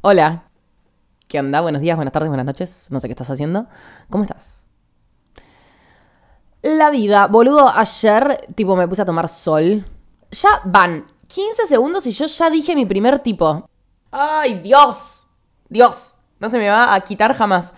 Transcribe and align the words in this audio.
Hola. 0.00 0.44
¿Qué 1.26 1.40
onda? 1.40 1.60
Buenos 1.60 1.82
días, 1.82 1.96
buenas 1.96 2.12
tardes, 2.12 2.28
buenas 2.28 2.46
noches. 2.46 2.86
No 2.90 3.00
sé 3.00 3.08
qué 3.08 3.14
estás 3.14 3.30
haciendo. 3.30 3.66
¿Cómo 4.08 4.22
estás? 4.22 4.62
La 6.62 6.90
vida, 6.90 7.26
boludo, 7.26 7.68
ayer 7.68 8.46
tipo 8.54 8.76
me 8.76 8.86
puse 8.86 9.02
a 9.02 9.04
tomar 9.04 9.28
sol. 9.28 9.84
Ya 10.30 10.60
van 10.64 11.04
15 11.26 11.66
segundos 11.66 12.06
y 12.06 12.12
yo 12.12 12.26
ya 12.26 12.48
dije 12.48 12.76
mi 12.76 12.86
primer 12.86 13.18
tipo. 13.18 13.68
¡Ay, 14.12 14.60
Dios! 14.60 15.26
Dios, 15.68 16.16
no 16.38 16.48
se 16.48 16.58
me 16.58 16.70
va 16.70 16.94
a 16.94 17.00
quitar 17.00 17.34
jamás. 17.34 17.74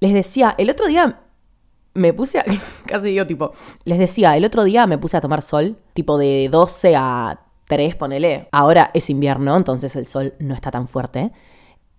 Les 0.00 0.12
decía, 0.12 0.54
el 0.58 0.68
otro 0.68 0.86
día 0.86 1.22
me 1.94 2.12
puse 2.12 2.40
a... 2.40 2.44
Casi 2.86 3.06
digo 3.06 3.26
tipo... 3.26 3.52
Les 3.84 3.98
decía, 3.98 4.36
el 4.36 4.44
otro 4.44 4.64
día 4.64 4.86
me 4.86 4.98
puse 4.98 5.16
a 5.16 5.22
tomar 5.22 5.40
sol, 5.40 5.78
tipo 5.94 6.18
de 6.18 6.50
12 6.52 6.94
a 6.94 7.40
3, 7.68 7.94
ponele. 7.94 8.48
Ahora 8.50 8.90
es 8.94 9.10
invierno, 9.10 9.56
entonces 9.56 9.94
el 9.96 10.06
sol 10.06 10.34
no 10.40 10.54
está 10.54 10.70
tan 10.70 10.88
fuerte. 10.88 11.30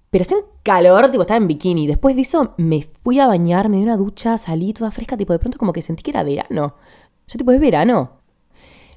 Pero 0.10 0.24
está 0.24 0.36
en 0.36 0.42
calor, 0.64 1.12
tipo, 1.12 1.22
estaba 1.22 1.38
en 1.38 1.48
bikini. 1.48 1.88
Después 1.88 2.16
de 2.16 2.24
eso 2.24 2.56
me 2.58 2.82
fui 2.82 3.20
a 3.20 3.28
bañar, 3.28 3.70
me 3.70 3.78
di 3.78 3.84
una 3.84 3.96
ducha, 3.96 4.38
salí 4.38 4.74
toda 4.74 4.92
fresca, 4.92 5.16
tipo, 5.16 5.34
de 5.34 5.40
pronto 5.40 5.58
como 5.58 5.72
que 5.72 5.82
sentí 5.82 6.04
que 6.04 6.12
era 6.12 6.24
verano. 6.24 6.76
Yo, 7.28 7.38
tipo, 7.38 7.52
es 7.52 7.60
verano. 7.60 8.18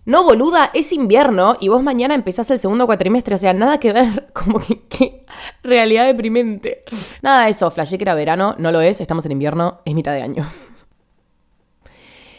No, 0.05 0.25
boluda, 0.25 0.71
es 0.75 0.93
invierno 0.93 1.57
y 1.61 1.69
vos 1.69 1.81
mañana 1.81 2.15
empezás 2.15 2.51
el 2.51 2.59
segundo 2.59 2.87
cuatrimestre. 2.87 3.35
O 3.35 3.39
sea, 3.39 3.53
nada 3.53 3.79
que 3.79 3.93
ver, 3.93 4.25
como 4.33 4.59
que 4.59 4.81
qué 4.89 5.27
realidad 5.63 6.07
deprimente. 6.07 6.83
Nada 7.21 7.45
de 7.45 7.51
eso, 7.51 7.71
flashé 7.71 7.99
que 7.99 8.05
era 8.05 8.15
verano, 8.15 8.57
no 8.59 8.73
lo 8.73 8.81
es, 8.81 9.01
estamos 9.01 9.27
en 9.27 9.33
invierno, 9.33 9.81
es 9.85 9.95
mitad 9.95 10.15
de 10.15 10.23
año. 10.23 10.47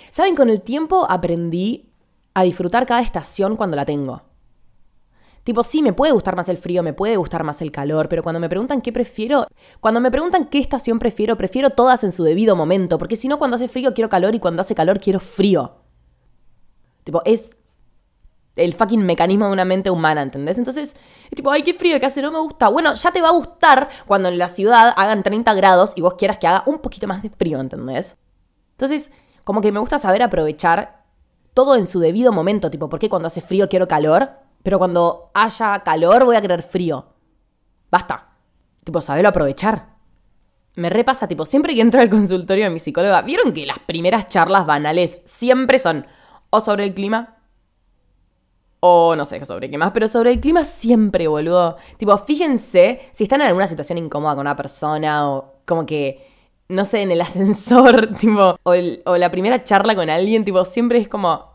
¿Saben? 0.09 0.35
Con 0.35 0.49
el 0.49 0.61
tiempo 0.61 1.07
aprendí 1.09 1.92
a 2.33 2.43
disfrutar 2.43 2.85
cada 2.85 3.01
estación 3.01 3.55
cuando 3.55 3.75
la 3.75 3.85
tengo. 3.85 4.21
Tipo, 5.43 5.63
sí, 5.63 5.81
me 5.81 5.91
puede 5.91 6.13
gustar 6.13 6.37
más 6.37 6.47
el 6.47 6.57
frío, 6.57 6.83
me 6.83 6.93
puede 6.93 7.17
gustar 7.17 7.43
más 7.43 7.61
el 7.61 7.71
calor, 7.71 8.07
pero 8.07 8.23
cuando 8.23 8.39
me 8.39 8.47
preguntan 8.47 8.81
qué 8.81 8.93
prefiero, 8.93 9.45
cuando 9.81 9.99
me 9.99 10.09
preguntan 10.09 10.45
qué 10.45 10.59
estación 10.59 10.99
prefiero, 10.99 11.35
prefiero 11.35 11.71
todas 11.71 12.03
en 12.05 12.13
su 12.13 12.23
debido 12.23 12.55
momento, 12.55 12.97
porque 12.97 13.17
si 13.17 13.27
no, 13.27 13.37
cuando 13.37 13.55
hace 13.55 13.67
frío 13.67 13.93
quiero 13.93 14.09
calor 14.09 14.35
y 14.35 14.39
cuando 14.39 14.61
hace 14.61 14.73
calor 14.73 15.01
quiero 15.01 15.19
frío. 15.19 15.75
Tipo, 17.03 17.21
es 17.25 17.57
el 18.55 18.73
fucking 18.73 19.05
mecanismo 19.05 19.47
de 19.47 19.51
una 19.51 19.65
mente 19.65 19.89
humana, 19.89 20.21
¿entendés? 20.21 20.57
Entonces, 20.57 20.95
es 21.29 21.35
tipo, 21.35 21.51
ay, 21.51 21.63
qué 21.63 21.73
frío 21.73 21.99
que 21.99 22.05
hace, 22.05 22.21
no 22.21 22.31
me 22.31 22.39
gusta. 22.39 22.69
Bueno, 22.69 22.93
ya 22.93 23.11
te 23.11 23.21
va 23.21 23.27
a 23.27 23.33
gustar 23.33 23.89
cuando 24.07 24.29
en 24.29 24.37
la 24.37 24.47
ciudad 24.47 24.93
hagan 24.95 25.23
30 25.23 25.53
grados 25.55 25.91
y 25.97 26.01
vos 26.01 26.13
quieras 26.13 26.37
que 26.37 26.47
haga 26.47 26.63
un 26.67 26.79
poquito 26.79 27.05
más 27.05 27.21
de 27.21 27.29
frío, 27.29 27.59
¿entendés? 27.59 28.15
Entonces, 28.71 29.11
como 29.43 29.59
que 29.59 29.73
me 29.73 29.79
gusta 29.79 29.97
saber 29.97 30.23
aprovechar 30.23 31.02
todo 31.53 31.75
en 31.75 31.87
su 31.87 31.99
debido 31.99 32.31
momento, 32.31 32.71
tipo, 32.71 32.89
¿por 32.89 32.99
qué 32.99 33.09
cuando 33.09 33.27
hace 33.27 33.41
frío 33.41 33.69
quiero 33.69 33.87
calor? 33.87 34.31
Pero 34.63 34.79
cuando 34.79 35.31
haya 35.33 35.83
calor 35.83 36.25
voy 36.25 36.35
a 36.35 36.41
querer 36.41 36.63
frío. 36.63 37.05
Basta. 37.91 38.29
Tipo, 38.83 39.01
saberlo 39.01 39.29
aprovechar. 39.29 39.93
Me 40.75 40.89
repasa, 40.89 41.27
tipo, 41.27 41.45
siempre 41.45 41.75
que 41.75 41.81
entro 41.81 42.01
al 42.01 42.09
consultorio 42.09 42.63
de 42.63 42.71
mi 42.71 42.79
psicóloga, 42.79 43.21
¿vieron 43.21 43.53
que 43.53 43.65
las 43.65 43.79
primeras 43.79 44.27
charlas 44.27 44.65
banales 44.65 45.21
siempre 45.25 45.77
son 45.77 46.07
o 46.49 46.61
sobre 46.61 46.83
el 46.85 46.93
clima? 46.93 47.37
O 48.79 49.15
no 49.15 49.25
sé 49.25 49.45
sobre 49.45 49.69
qué 49.69 49.77
más, 49.77 49.91
pero 49.91 50.07
sobre 50.07 50.31
el 50.31 50.39
clima 50.39 50.65
siempre, 50.65 51.27
boludo. 51.27 51.77
Tipo, 51.97 52.17
fíjense 52.17 53.01
si 53.11 53.23
están 53.23 53.41
en 53.41 53.47
alguna 53.47 53.67
situación 53.67 53.99
incómoda 53.99 54.33
con 54.33 54.41
una 54.41 54.57
persona 54.57 55.29
o 55.29 55.59
como 55.65 55.85
que, 55.85 56.32
no 56.69 56.85
sé, 56.85 57.01
en 57.01 57.11
el 57.11 57.21
ascensor, 57.21 58.15
tipo, 58.19 58.57
o, 58.63 59.17
la 59.17 59.31
primera 59.31 59.63
charla 59.63 59.95
con 59.95 60.09
alguien, 60.09 60.45
tipo, 60.45 60.65
siempre 60.65 60.99
es 60.99 61.07
como, 61.07 61.53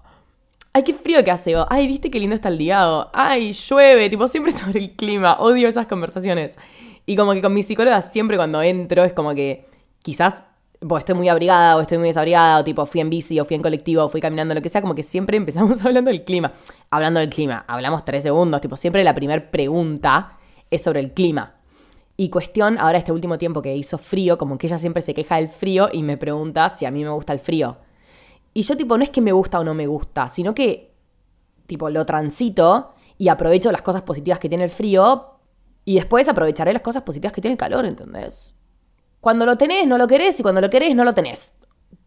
ay, 0.73 0.83
qué 0.83 0.95
frío 0.95 1.25
que 1.25 1.31
hace, 1.31 1.56
o, 1.56 1.67
ay, 1.70 1.87
viste 1.87 2.11
qué 2.11 2.20
lindo 2.20 2.34
está 2.34 2.48
el 2.48 2.59
día, 2.59 3.09
ay, 3.12 3.53
llueve, 3.53 4.11
tipo, 4.11 4.28
siempre 4.28 4.53
sobre 4.53 4.81
el 4.81 4.92
clima, 4.92 5.39
odio 5.41 5.69
esas 5.69 5.87
conversaciones. 5.87 6.59
Y 7.06 7.17
como 7.17 7.33
que 7.33 7.41
con 7.41 7.55
mi 7.55 7.62
psicóloga 7.62 8.03
siempre 8.03 8.37
cuando 8.37 8.61
entro 8.61 9.03
es 9.03 9.15
como 9.15 9.34
que 9.34 9.67
quizás 10.03 10.42
pues 10.87 11.00
estoy 11.00 11.17
muy 11.17 11.28
abrigada 11.28 11.77
o 11.77 11.81
estoy 11.81 11.98
muy 11.98 12.09
desabrigada 12.09 12.61
o 12.61 12.65
tipo 12.65 12.87
fui 12.87 13.00
en 13.00 13.11
bici 13.11 13.41
o 13.41 13.45
fui 13.45 13.56
en 13.56 13.62
colectivo 13.62 14.05
o 14.05 14.09
fui 14.09 14.20
caminando, 14.20 14.54
lo 14.54 14.62
que 14.62 14.69
sea, 14.69 14.81
como 14.81 14.94
que 14.94 15.03
siempre 15.03 15.37
empezamos 15.38 15.84
hablando 15.84 16.10
del 16.10 16.25
clima. 16.25 16.53
Hablando 16.91 17.21
del 17.21 17.31
clima, 17.31 17.65
hablamos 17.66 18.04
tres 18.04 18.22
segundos, 18.22 18.60
tipo 18.60 18.77
siempre 18.77 19.03
la 19.04 19.15
primera 19.15 19.50
pregunta 19.50 20.38
es 20.71 20.83
sobre 20.83 21.00
el 21.00 21.12
clima. 21.12 21.54
Y 22.21 22.31
cuestión, 22.31 22.79
ahora 22.79 22.99
este 22.99 23.12
último 23.12 23.39
tiempo 23.39 23.62
que 23.62 23.77
hizo 23.77 23.97
frío, 23.97 24.39
como 24.39 24.59
que 24.59 24.67
ella 24.67 24.77
siempre 24.77 25.03
se 25.03 25.15
queja 25.15 25.37
del 25.37 25.49
frío 25.49 25.89
y 25.93 26.03
me 26.03 26.17
pregunta 26.17 26.69
si 26.69 26.84
a 26.84 26.91
mí 26.91 27.05
me 27.05 27.11
gusta 27.11 27.33
el 27.33 27.39
frío. 27.39 27.77
Y 28.53 28.62
yo 28.62 28.77
tipo, 28.77 28.99
no 28.99 29.05
es 29.05 29.11
que 29.11 29.21
me 29.21 29.31
gusta 29.31 29.61
o 29.61 29.65
no 29.65 29.73
me 29.73 29.87
gusta, 29.87 30.28
sino 30.28 30.53
que 30.53 30.97
tipo 31.69 31.89
lo 31.91 32.05
transito 32.05 32.93
y 33.19 33.28
aprovecho 33.28 33.71
las 33.71 33.83
cosas 33.83 34.03
positivas 34.03 34.41
que 34.41 34.49
tiene 34.49 34.65
el 34.65 34.71
frío 34.71 35.39
y 35.84 35.95
después 35.95 36.28
aprovecharé 36.28 36.73
las 36.73 36.83
cosas 36.83 37.05
positivas 37.05 37.33
que 37.33 37.41
tiene 37.41 37.53
el 37.53 37.59
calor, 37.59 37.84
¿entendés? 37.87 38.53
Cuando 39.21 39.47
lo 39.47 39.57
tenés, 39.57 39.87
no 39.87 39.97
lo 39.97 40.09
querés 40.09 40.41
y 40.41 40.43
cuando 40.43 40.61
lo 40.61 40.71
querés, 40.71 40.97
no 40.97 41.05
lo 41.05 41.15
tenés. 41.15 41.57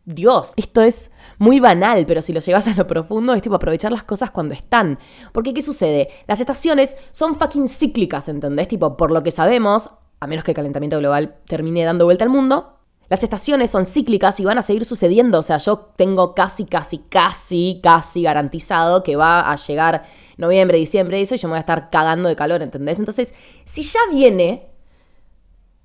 Dios, 0.03 0.51
esto 0.57 0.81
es 0.81 1.11
muy 1.37 1.61
banal, 1.61 2.05
pero 2.05 2.21
si 2.21 2.33
lo 2.33 2.41
llevas 2.41 2.67
a 2.67 2.75
lo 2.75 2.85
profundo 2.85 3.33
es 3.33 3.41
tipo 3.41 3.55
aprovechar 3.55 3.93
las 3.93 4.03
cosas 4.03 4.31
cuando 4.31 4.53
están. 4.53 4.99
Porque 5.31 5.53
¿qué 5.53 5.61
sucede? 5.61 6.09
Las 6.27 6.41
estaciones 6.41 6.97
son 7.11 7.37
fucking 7.37 7.69
cíclicas, 7.69 8.27
¿entendés? 8.27 8.67
Tipo, 8.67 8.97
por 8.97 9.11
lo 9.11 9.23
que 9.23 9.31
sabemos, 9.31 9.91
a 10.21 10.27
menos 10.27 10.45
que 10.45 10.51
el 10.51 10.55
calentamiento 10.55 10.99
global 10.99 11.35
termine 11.47 11.83
dando 11.83 12.05
vuelta 12.05 12.23
al 12.23 12.29
mundo, 12.29 12.77
las 13.09 13.23
estaciones 13.23 13.71
son 13.71 13.85
cíclicas 13.85 14.39
y 14.39 14.45
van 14.45 14.59
a 14.59 14.61
seguir 14.61 14.85
sucediendo. 14.85 15.39
O 15.39 15.43
sea, 15.43 15.57
yo 15.57 15.91
tengo 15.97 16.33
casi, 16.33 16.65
casi, 16.65 16.99
casi, 16.99 17.81
casi 17.83 18.21
garantizado 18.21 19.03
que 19.03 19.15
va 19.17 19.51
a 19.51 19.55
llegar 19.55 20.05
noviembre, 20.37 20.77
diciembre 20.77 21.19
eso 21.19 21.35
y 21.35 21.39
yo 21.39 21.47
me 21.47 21.53
voy 21.53 21.57
a 21.57 21.61
estar 21.61 21.89
cagando 21.89 22.29
de 22.29 22.35
calor, 22.35 22.61
¿entendés? 22.61 22.99
Entonces, 22.99 23.33
si 23.65 23.81
ya 23.81 23.99
viene, 24.11 24.69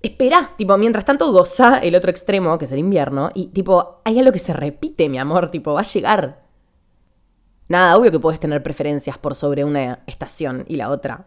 espera, 0.02 0.52
tipo, 0.56 0.76
mientras 0.76 1.06
tanto 1.06 1.32
goza 1.32 1.78
el 1.78 1.96
otro 1.96 2.10
extremo, 2.10 2.58
que 2.58 2.66
es 2.66 2.72
el 2.72 2.78
invierno, 2.78 3.30
y 3.34 3.46
tipo, 3.48 4.02
hay 4.04 4.18
algo 4.18 4.32
que 4.32 4.38
se 4.38 4.52
repite, 4.52 5.08
mi 5.08 5.18
amor, 5.18 5.50
tipo, 5.50 5.72
va 5.72 5.80
a 5.80 5.84
llegar. 5.84 6.44
Nada, 7.68 7.96
obvio 7.96 8.12
que 8.12 8.20
puedes 8.20 8.38
tener 8.38 8.62
preferencias 8.62 9.18
por 9.18 9.34
sobre 9.34 9.64
una 9.64 10.04
estación 10.06 10.64
y 10.68 10.76
la 10.76 10.90
otra. 10.90 11.26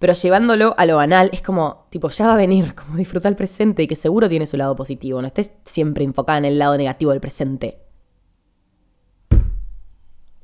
Pero 0.00 0.14
llevándolo 0.14 0.74
a 0.78 0.86
lo 0.86 0.96
banal, 0.96 1.28
es 1.30 1.42
como, 1.42 1.86
tipo, 1.90 2.08
ya 2.08 2.26
va 2.26 2.32
a 2.32 2.36
venir, 2.38 2.74
como 2.74 2.96
disfrutar 2.96 3.30
el 3.30 3.36
presente 3.36 3.84
y 3.84 3.86
que 3.86 3.94
seguro 3.94 4.28
tiene 4.28 4.46
su 4.46 4.56
lado 4.56 4.74
positivo. 4.74 5.20
No 5.20 5.28
estés 5.28 5.52
siempre 5.64 6.02
enfocada 6.02 6.38
en 6.38 6.46
el 6.46 6.58
lado 6.58 6.76
negativo 6.76 7.12
del 7.12 7.20
presente. 7.20 7.78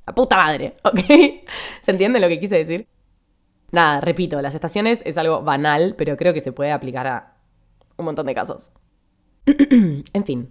La 0.06 0.14
puta 0.14 0.36
madre, 0.36 0.76
¿ok? 0.84 1.00
¿Se 1.80 1.90
entiende 1.90 2.20
lo 2.20 2.28
que 2.28 2.38
quise 2.38 2.56
decir? 2.56 2.86
Nada, 3.72 4.00
repito, 4.02 4.40
las 4.42 4.54
estaciones 4.54 5.02
es 5.06 5.16
algo 5.16 5.42
banal, 5.42 5.94
pero 5.96 6.16
creo 6.16 6.34
que 6.34 6.40
se 6.42 6.52
puede 6.52 6.70
aplicar 6.70 7.06
a 7.06 7.36
un 7.96 8.04
montón 8.04 8.26
de 8.26 8.34
casos. 8.34 8.72
en 9.46 10.24
fin. 10.24 10.50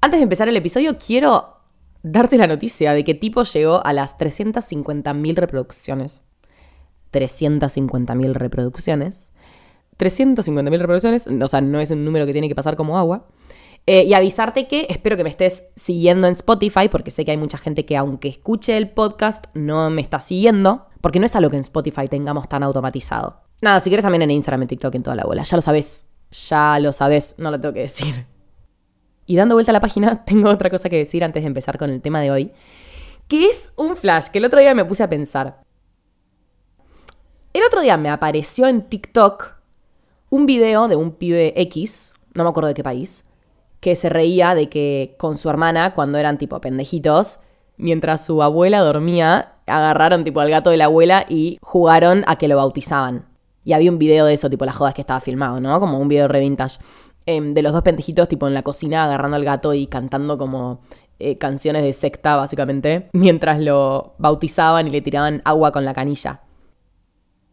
Antes 0.00 0.20
de 0.20 0.22
empezar 0.22 0.48
el 0.48 0.56
episodio, 0.56 0.96
quiero 0.96 1.56
darte 2.04 2.38
la 2.38 2.46
noticia 2.46 2.92
de 2.92 3.02
que 3.02 3.14
Tipo 3.14 3.42
llegó 3.42 3.84
a 3.84 3.92
las 3.92 4.16
350.000 4.16 5.34
reproducciones. 5.34 6.20
350.000 7.12 8.32
reproducciones. 8.34 9.30
350.000 9.98 10.78
reproducciones, 10.78 11.26
o 11.26 11.48
sea, 11.48 11.60
no 11.60 11.80
es 11.80 11.90
un 11.90 12.04
número 12.04 12.24
que 12.24 12.32
tiene 12.32 12.48
que 12.48 12.54
pasar 12.54 12.76
como 12.76 12.98
agua. 12.98 13.26
Eh, 13.86 14.04
y 14.04 14.12
avisarte 14.12 14.68
que 14.68 14.86
espero 14.90 15.16
que 15.16 15.24
me 15.24 15.30
estés 15.30 15.72
siguiendo 15.74 16.26
en 16.26 16.34
Spotify, 16.34 16.88
porque 16.90 17.10
sé 17.10 17.24
que 17.24 17.30
hay 17.30 17.36
mucha 17.38 17.56
gente 17.56 17.86
que 17.86 17.96
aunque 17.96 18.28
escuche 18.28 18.76
el 18.76 18.90
podcast 18.90 19.46
no 19.54 19.88
me 19.88 20.02
está 20.02 20.20
siguiendo, 20.20 20.86
porque 21.00 21.18
no 21.18 21.26
es 21.26 21.34
algo 21.34 21.48
que 21.48 21.56
en 21.56 21.62
Spotify 21.62 22.06
tengamos 22.06 22.48
tan 22.48 22.62
automatizado. 22.62 23.40
Nada, 23.62 23.80
si 23.80 23.88
quieres 23.90 24.04
también 24.04 24.22
en 24.22 24.30
Instagram, 24.30 24.62
en 24.62 24.68
TikTok, 24.68 24.94
en 24.94 25.02
toda 25.02 25.16
la 25.16 25.24
bola, 25.24 25.42
ya 25.42 25.56
lo 25.56 25.62
sabes, 25.62 26.06
ya 26.30 26.78
lo 26.78 26.92
sabes, 26.92 27.34
no 27.38 27.50
lo 27.50 27.58
tengo 27.58 27.72
que 27.72 27.80
decir. 27.80 28.26
Y 29.26 29.36
dando 29.36 29.54
vuelta 29.54 29.72
a 29.72 29.74
la 29.74 29.80
página, 29.80 30.24
tengo 30.26 30.50
otra 30.50 30.70
cosa 30.70 30.88
que 30.88 30.96
decir 30.96 31.24
antes 31.24 31.42
de 31.42 31.46
empezar 31.46 31.78
con 31.78 31.90
el 31.90 32.02
tema 32.02 32.20
de 32.20 32.30
hoy, 32.30 32.52
que 33.26 33.46
es 33.46 33.72
un 33.76 33.96
flash 33.96 34.28
que 34.28 34.38
el 34.38 34.44
otro 34.44 34.60
día 34.60 34.74
me 34.74 34.84
puse 34.84 35.02
a 35.02 35.08
pensar. 35.08 35.62
El 37.54 37.64
otro 37.64 37.80
día 37.80 37.96
me 37.96 38.10
apareció 38.10 38.66
en 38.68 38.82
TikTok 38.82 39.54
un 40.28 40.44
video 40.44 40.86
de 40.86 40.96
un 40.96 41.12
pibe 41.12 41.54
X, 41.62 42.12
no 42.34 42.44
me 42.44 42.50
acuerdo 42.50 42.68
de 42.68 42.74
qué 42.74 42.82
país, 42.82 43.24
que 43.80 43.96
se 43.96 44.10
reía 44.10 44.54
de 44.54 44.68
que 44.68 45.14
con 45.18 45.38
su 45.38 45.48
hermana, 45.48 45.94
cuando 45.94 46.18
eran 46.18 46.36
tipo 46.36 46.60
pendejitos, 46.60 47.40
mientras 47.78 48.26
su 48.26 48.42
abuela 48.42 48.80
dormía, 48.80 49.54
agarraron 49.66 50.24
tipo 50.24 50.40
al 50.40 50.50
gato 50.50 50.68
de 50.68 50.76
la 50.76 50.84
abuela 50.84 51.24
y 51.26 51.58
jugaron 51.62 52.22
a 52.26 52.36
que 52.36 52.48
lo 52.48 52.56
bautizaban. 52.56 53.24
Y 53.64 53.72
había 53.72 53.90
un 53.90 53.98
video 53.98 54.26
de 54.26 54.34
eso, 54.34 54.50
tipo 54.50 54.66
las 54.66 54.76
jodas 54.76 54.92
que 54.92 55.00
estaba 55.00 55.20
filmado, 55.20 55.58
¿no? 55.58 55.80
Como 55.80 55.98
un 55.98 56.08
video 56.08 56.28
re 56.28 56.40
vintage. 56.40 56.78
Em, 57.24 57.54
de 57.54 57.62
los 57.62 57.72
dos 57.72 57.82
pendejitos, 57.82 58.28
tipo 58.28 58.46
en 58.46 58.54
la 58.54 58.62
cocina, 58.62 59.04
agarrando 59.04 59.36
al 59.36 59.44
gato 59.44 59.72
y 59.72 59.86
cantando 59.86 60.36
como 60.36 60.80
eh, 61.18 61.38
canciones 61.38 61.82
de 61.82 61.92
secta, 61.94 62.36
básicamente, 62.36 63.08
mientras 63.12 63.58
lo 63.58 64.14
bautizaban 64.18 64.86
y 64.86 64.90
le 64.90 65.00
tiraban 65.00 65.40
agua 65.44 65.72
con 65.72 65.84
la 65.84 65.94
canilla. 65.94 66.42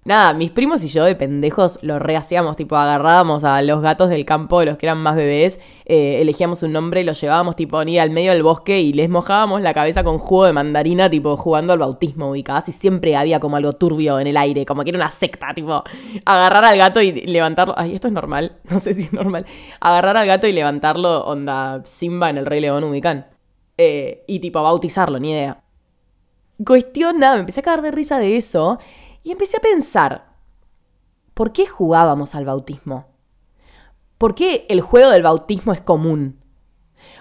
Nada, 0.05 0.33
mis 0.33 0.51
primos 0.51 0.83
y 0.83 0.87
yo 0.87 1.03
de 1.03 1.15
pendejos 1.15 1.79
lo 1.81 1.97
rehacíamos, 1.97 2.55
tipo 2.55 2.75
agarrábamos 2.75 3.43
a 3.43 3.61
los 3.63 3.81
gatos 3.81 4.09
del 4.09 4.23
campo, 4.23 4.63
los 4.63 4.77
que 4.77 4.85
eran 4.85 4.99
más 4.99 5.15
bebés, 5.15 5.59
eh, 5.85 6.21
elegíamos 6.21 6.61
un 6.61 6.73
nombre 6.73 7.01
y 7.01 7.03
los 7.03 7.19
llevábamos 7.19 7.55
tipo 7.55 7.83
ni 7.83 7.97
al 7.97 8.11
medio 8.11 8.31
del 8.31 8.43
bosque 8.43 8.79
y 8.79 8.93
les 8.93 9.09
mojábamos 9.09 9.61
la 9.61 9.73
cabeza 9.73 10.03
con 10.03 10.19
jugo 10.19 10.45
de 10.45 10.53
mandarina, 10.53 11.09
tipo 11.09 11.35
jugando 11.35 11.73
al 11.73 11.79
bautismo 11.79 12.29
ubicadas 12.29 12.69
y 12.69 12.71
siempre 12.71 13.15
había 13.15 13.39
como 13.39 13.57
algo 13.57 13.73
turbio 13.73 14.19
en 14.19 14.27
el 14.27 14.37
aire, 14.37 14.63
como 14.63 14.83
que 14.83 14.91
era 14.91 14.99
una 14.99 15.09
secta, 15.09 15.53
tipo 15.55 15.83
agarrar 16.23 16.65
al 16.65 16.77
gato 16.77 17.01
y 17.01 17.11
levantarlo, 17.11 17.73
ay, 17.75 17.95
esto 17.95 18.07
es 18.07 18.13
normal, 18.13 18.59
no 18.69 18.79
sé 18.79 18.93
si 18.93 19.01
es 19.03 19.13
normal, 19.13 19.47
agarrar 19.79 20.17
al 20.17 20.27
gato 20.27 20.45
y 20.45 20.53
levantarlo, 20.53 21.25
onda 21.25 21.81
Simba 21.83 22.29
en 22.29 22.37
el 22.37 22.45
Rey 22.45 22.61
León 22.61 22.83
ubican, 22.83 23.25
eh, 23.75 24.23
y 24.27 24.39
tipo 24.39 24.61
bautizarlo, 24.61 25.19
ni 25.19 25.31
idea. 25.31 25.61
Cuestión, 26.63 27.19
nada, 27.19 27.33
me 27.33 27.41
empecé 27.41 27.59
a 27.59 27.63
cagar 27.63 27.81
de 27.81 27.91
risa 27.91 28.17
de 28.17 28.37
eso 28.37 28.79
y 29.25 29.31
empecé 29.31 29.57
a 29.57 29.59
pensar, 29.59 30.27
¿por 31.33 31.51
qué 31.51 31.65
jugábamos 31.65 32.35
al 32.35 32.45
bautismo? 32.45 33.07
¿Por 34.19 34.35
qué 34.35 34.67
el 34.69 34.81
juego 34.81 35.09
del 35.09 35.23
bautismo 35.23 35.73
es 35.73 35.81
común? 35.81 36.39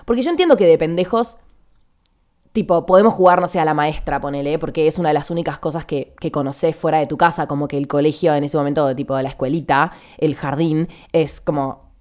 Porque 0.05 0.21
yo 0.21 0.29
entiendo 0.29 0.59
que 0.59 0.67
de 0.67 0.77
pendejos, 0.77 1.39
tipo, 2.53 2.85
podemos 2.85 3.15
jugar, 3.15 3.41
no 3.41 3.49
sé, 3.49 3.59
a 3.59 3.65
la 3.65 3.73
maestra, 3.73 4.21
ponele, 4.21 4.59
porque 4.59 4.87
es 4.87 4.99
una 4.99 5.09
de 5.09 5.15
las 5.15 5.31
únicas 5.31 5.59
cosas 5.59 5.87
que, 5.87 6.15
que 6.21 6.31
conoces 6.31 6.77
fuera 6.77 6.99
de 6.99 7.06
tu 7.06 7.17
casa, 7.17 7.47
como 7.47 7.69
que 7.69 7.79
el 7.79 7.89
colegio 7.89 8.35
en 8.35 8.45
ese 8.45 8.59
momento, 8.59 8.95
tipo, 8.95 9.17
de 9.17 9.23
la 9.23 9.31
escuelita, 9.31 9.93
el 10.19 10.35
jardín, 10.35 10.89
es 11.11 11.41
como 11.41 11.95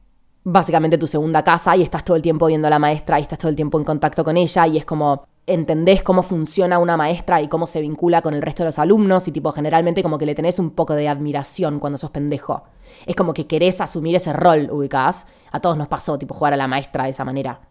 básicamente 0.43 0.97
tu 0.97 1.07
segunda 1.07 1.45
casa 1.45 1.77
y 1.77 1.81
estás 1.81 2.03
todo 2.03 2.17
el 2.17 2.21
tiempo 2.21 2.47
viendo 2.47 2.67
a 2.67 2.71
la 2.71 2.77
maestra 2.77 3.19
y 3.19 3.21
estás 3.21 3.39
todo 3.39 3.49
el 3.49 3.55
tiempo 3.55 3.79
en 3.79 3.85
contacto 3.85 4.25
con 4.25 4.35
ella 4.35 4.67
y 4.67 4.77
es 4.77 4.83
como 4.83 5.27
entendés 5.45 6.03
cómo 6.03 6.23
funciona 6.23 6.79
una 6.79 6.95
maestra 6.95 7.41
y 7.41 7.47
cómo 7.47 7.67
se 7.67 7.81
vincula 7.81 8.21
con 8.21 8.33
el 8.33 8.41
resto 8.41 8.63
de 8.63 8.69
los 8.69 8.79
alumnos 8.79 9.27
y 9.27 9.31
tipo 9.31 9.51
generalmente 9.51 10.01
como 10.01 10.17
que 10.17 10.25
le 10.25 10.35
tenés 10.35 10.59
un 10.59 10.71
poco 10.71 10.93
de 10.93 11.09
admiración 11.09 11.79
cuando 11.79 11.97
sos 11.97 12.11
pendejo. 12.11 12.63
Es 13.05 13.15
como 13.15 13.33
que 13.33 13.47
querés 13.47 13.81
asumir 13.81 14.15
ese 14.15 14.31
rol, 14.33 14.69
ubicás. 14.71 15.27
A 15.51 15.59
todos 15.59 15.77
nos 15.77 15.87
pasó 15.87 16.17
tipo 16.17 16.33
jugar 16.33 16.53
a 16.53 16.57
la 16.57 16.67
maestra 16.67 17.03
de 17.05 17.09
esa 17.09 17.25
manera. 17.25 17.61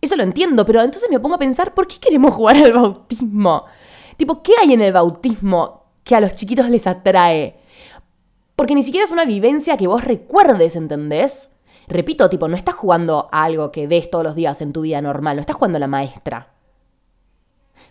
Eso 0.00 0.16
lo 0.16 0.22
entiendo, 0.22 0.66
pero 0.66 0.82
entonces 0.82 1.08
me 1.10 1.18
pongo 1.18 1.36
a 1.36 1.38
pensar, 1.38 1.72
¿por 1.72 1.86
qué 1.86 1.98
queremos 1.98 2.34
jugar 2.34 2.56
al 2.56 2.72
bautismo? 2.74 3.64
Tipo, 4.18 4.42
¿qué 4.42 4.52
hay 4.60 4.74
en 4.74 4.82
el 4.82 4.92
bautismo 4.92 5.84
que 6.04 6.14
a 6.14 6.20
los 6.20 6.34
chiquitos 6.34 6.68
les 6.68 6.86
atrae? 6.86 7.58
Porque 8.54 8.74
ni 8.74 8.82
siquiera 8.82 9.04
es 9.04 9.10
una 9.10 9.24
vivencia 9.24 9.78
que 9.78 9.86
vos 9.86 10.04
recuerdes, 10.04 10.76
¿entendés? 10.76 11.53
Repito, 11.88 12.28
tipo, 12.28 12.48
no 12.48 12.56
estás 12.56 12.74
jugando 12.74 13.28
a 13.32 13.44
algo 13.44 13.70
que 13.70 13.86
ves 13.86 14.10
todos 14.10 14.24
los 14.24 14.34
días 14.34 14.60
en 14.60 14.72
tu 14.72 14.82
vida 14.82 15.00
normal, 15.00 15.36
no 15.36 15.40
estás 15.40 15.56
jugando 15.56 15.76
a 15.76 15.80
la 15.80 15.86
maestra. 15.86 16.54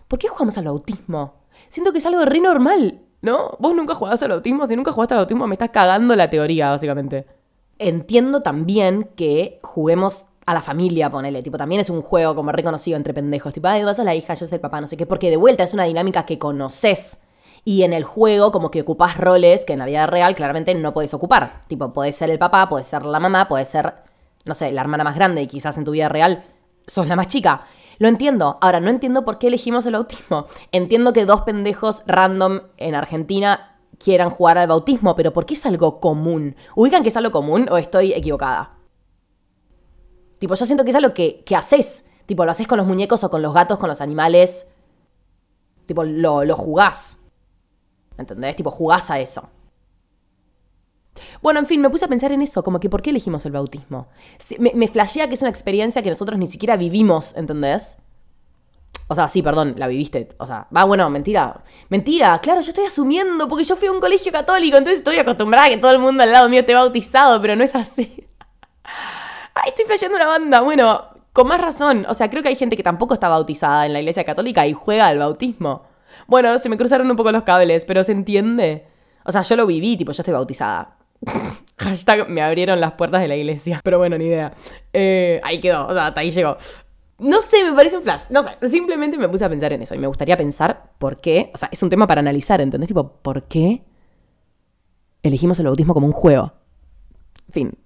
¿Por 0.08 0.18
qué 0.18 0.28
jugamos 0.28 0.58
al 0.58 0.66
autismo? 0.66 1.34
Siento 1.68 1.92
que 1.92 1.98
es 1.98 2.06
algo 2.06 2.24
re 2.24 2.40
normal, 2.40 3.00
¿no? 3.22 3.56
Vos 3.58 3.74
nunca 3.74 3.94
jugaste 3.94 4.24
al 4.24 4.32
autismo, 4.32 4.66
si 4.66 4.76
nunca 4.76 4.92
jugaste 4.92 5.14
al 5.14 5.20
autismo 5.20 5.46
me 5.46 5.54
estás 5.54 5.70
cagando 5.70 6.14
la 6.16 6.30
teoría, 6.30 6.70
básicamente. 6.70 7.26
Entiendo 7.78 8.42
también 8.42 9.10
que 9.16 9.58
juguemos 9.62 10.26
a 10.46 10.54
la 10.54 10.62
familia, 10.62 11.10
ponele. 11.10 11.42
Tipo, 11.42 11.56
también 11.56 11.80
es 11.80 11.90
un 11.90 12.02
juego 12.02 12.34
como 12.34 12.52
reconocido 12.52 12.96
entre 12.96 13.14
pendejos. 13.14 13.52
Tipo, 13.52 13.68
ay, 13.68 13.82
vas 13.82 13.98
a 13.98 14.04
la 14.04 14.14
hija, 14.14 14.34
yo 14.34 14.46
soy 14.46 14.56
el 14.56 14.60
papá, 14.60 14.80
no 14.80 14.86
sé 14.86 14.96
qué. 14.96 15.06
Porque 15.06 15.30
de 15.30 15.36
vuelta 15.36 15.64
es 15.64 15.74
una 15.74 15.84
dinámica 15.84 16.26
que 16.26 16.38
conoces. 16.38 17.23
Y 17.64 17.82
en 17.82 17.92
el 17.92 18.04
juego, 18.04 18.52
como 18.52 18.70
que 18.70 18.82
ocupás 18.82 19.16
roles 19.16 19.64
que 19.64 19.72
en 19.72 19.78
la 19.78 19.86
vida 19.86 20.06
real 20.06 20.34
claramente 20.34 20.74
no 20.74 20.92
podés 20.92 21.14
ocupar. 21.14 21.62
Tipo, 21.66 21.92
podés 21.92 22.16
ser 22.16 22.30
el 22.30 22.38
papá, 22.38 22.68
podés 22.68 22.86
ser 22.86 23.06
la 23.06 23.18
mamá, 23.18 23.48
podés 23.48 23.68
ser, 23.68 23.94
no 24.44 24.54
sé, 24.54 24.70
la 24.72 24.82
hermana 24.82 25.04
más 25.04 25.14
grande 25.14 25.42
y 25.42 25.46
quizás 25.46 25.78
en 25.78 25.84
tu 25.84 25.92
vida 25.92 26.08
real 26.08 26.44
sos 26.86 27.06
la 27.06 27.16
más 27.16 27.28
chica. 27.28 27.66
Lo 27.98 28.08
entiendo. 28.08 28.58
Ahora, 28.60 28.80
no 28.80 28.90
entiendo 28.90 29.24
por 29.24 29.38
qué 29.38 29.46
elegimos 29.46 29.86
el 29.86 29.94
autismo. 29.94 30.46
Entiendo 30.72 31.12
que 31.12 31.24
dos 31.24 31.42
pendejos 31.42 32.02
random 32.06 32.60
en 32.76 32.94
Argentina 32.94 33.78
quieran 33.98 34.30
jugar 34.30 34.58
al 34.58 34.68
bautismo, 34.68 35.16
pero 35.16 35.32
¿por 35.32 35.46
qué 35.46 35.54
es 35.54 35.64
algo 35.64 36.00
común? 36.00 36.56
¿Ubican 36.74 37.02
que 37.02 37.08
es 37.08 37.16
algo 37.16 37.30
común 37.30 37.68
o 37.70 37.78
estoy 37.78 38.12
equivocada? 38.12 38.72
Tipo, 40.38 40.54
yo 40.54 40.66
siento 40.66 40.84
que 40.84 40.90
es 40.90 40.96
algo 40.96 41.14
que, 41.14 41.42
que 41.44 41.56
haces. 41.56 42.04
Tipo, 42.26 42.44
lo 42.44 42.50
haces 42.50 42.66
con 42.66 42.78
los 42.78 42.86
muñecos 42.86 43.24
o 43.24 43.30
con 43.30 43.40
los 43.40 43.54
gatos, 43.54 43.78
con 43.78 43.88
los 43.88 44.00
animales. 44.00 44.70
Tipo, 45.86 46.04
lo, 46.04 46.44
lo 46.44 46.56
jugás. 46.56 47.23
¿Entendés? 48.18 48.56
Tipo, 48.56 48.70
jugás 48.70 49.10
a 49.10 49.20
eso. 49.20 49.48
Bueno, 51.42 51.60
en 51.60 51.66
fin, 51.66 51.80
me 51.80 51.90
puse 51.90 52.04
a 52.04 52.08
pensar 52.08 52.32
en 52.32 52.42
eso, 52.42 52.62
como 52.64 52.80
que 52.80 52.90
¿por 52.90 53.00
qué 53.00 53.10
elegimos 53.10 53.46
el 53.46 53.52
bautismo? 53.52 54.08
Me, 54.58 54.72
me 54.74 54.88
flashea 54.88 55.28
que 55.28 55.34
es 55.34 55.42
una 55.42 55.50
experiencia 55.50 56.02
que 56.02 56.10
nosotros 56.10 56.38
ni 56.38 56.46
siquiera 56.46 56.76
vivimos, 56.76 57.36
¿entendés? 57.36 58.02
O 59.06 59.14
sea, 59.14 59.28
sí, 59.28 59.42
perdón, 59.42 59.74
la 59.76 59.86
viviste. 59.86 60.30
O 60.38 60.46
sea, 60.46 60.66
va, 60.74 60.84
bueno, 60.84 61.08
mentira. 61.10 61.62
Mentira, 61.88 62.38
claro, 62.40 62.62
yo 62.62 62.68
estoy 62.70 62.86
asumiendo, 62.86 63.48
porque 63.48 63.64
yo 63.64 63.76
fui 63.76 63.88
a 63.88 63.92
un 63.92 64.00
colegio 64.00 64.32
católico, 64.32 64.76
entonces 64.76 64.98
estoy 64.98 65.18
acostumbrada 65.18 65.66
a 65.66 65.70
que 65.70 65.76
todo 65.76 65.92
el 65.92 65.98
mundo 65.98 66.22
al 66.22 66.32
lado 66.32 66.48
mío 66.48 66.60
esté 66.60 66.74
bautizado, 66.74 67.40
pero 67.40 67.54
no 67.54 67.64
es 67.64 67.74
así. 67.74 68.26
Ay, 69.54 69.68
estoy 69.68 69.84
flasheando 69.84 70.16
una 70.16 70.26
banda. 70.26 70.60
Bueno, 70.62 71.04
con 71.32 71.48
más 71.48 71.60
razón. 71.60 72.06
O 72.08 72.14
sea, 72.14 72.30
creo 72.30 72.42
que 72.42 72.48
hay 72.48 72.56
gente 72.56 72.76
que 72.76 72.82
tampoco 72.82 73.14
está 73.14 73.28
bautizada 73.28 73.86
en 73.86 73.92
la 73.92 74.00
iglesia 74.00 74.24
católica 74.24 74.66
y 74.66 74.72
juega 74.72 75.06
al 75.06 75.18
bautismo. 75.18 75.82
Bueno, 76.26 76.58
se 76.58 76.68
me 76.68 76.76
cruzaron 76.76 77.10
un 77.10 77.16
poco 77.16 77.32
los 77.32 77.42
cables, 77.42 77.84
pero 77.84 78.04
se 78.04 78.12
entiende. 78.12 78.86
O 79.24 79.32
sea, 79.32 79.42
yo 79.42 79.56
lo 79.56 79.66
viví, 79.66 79.96
tipo, 79.96 80.12
yo 80.12 80.20
estoy 80.20 80.34
bautizada. 80.34 80.96
Hashtag 81.78 82.28
me 82.28 82.42
abrieron 82.42 82.80
las 82.80 82.92
puertas 82.92 83.20
de 83.20 83.28
la 83.28 83.36
iglesia. 83.36 83.80
Pero 83.82 83.98
bueno, 83.98 84.18
ni 84.18 84.26
idea. 84.26 84.52
Eh, 84.92 85.40
ahí 85.42 85.60
quedó, 85.60 85.86
o 85.86 85.92
sea, 85.92 86.06
hasta 86.08 86.20
ahí 86.20 86.30
llegó. 86.30 86.56
No 87.18 87.40
sé, 87.40 87.64
me 87.64 87.76
parece 87.76 87.96
un 87.96 88.02
flash. 88.02 88.24
No 88.30 88.42
sé, 88.42 88.50
simplemente 88.68 89.16
me 89.16 89.28
puse 89.28 89.44
a 89.44 89.48
pensar 89.48 89.72
en 89.72 89.82
eso. 89.82 89.94
Y 89.94 89.98
me 89.98 90.06
gustaría 90.06 90.36
pensar 90.36 90.90
por 90.98 91.20
qué. 91.20 91.50
O 91.54 91.58
sea, 91.58 91.68
es 91.70 91.82
un 91.82 91.90
tema 91.90 92.06
para 92.06 92.20
analizar, 92.20 92.60
¿entendés? 92.60 92.88
Tipo, 92.88 93.12
¿por 93.22 93.44
qué 93.44 93.82
elegimos 95.22 95.58
el 95.60 95.66
bautismo 95.66 95.94
como 95.94 96.06
un 96.06 96.12
juego? 96.12 96.52
Fin. 97.50 97.78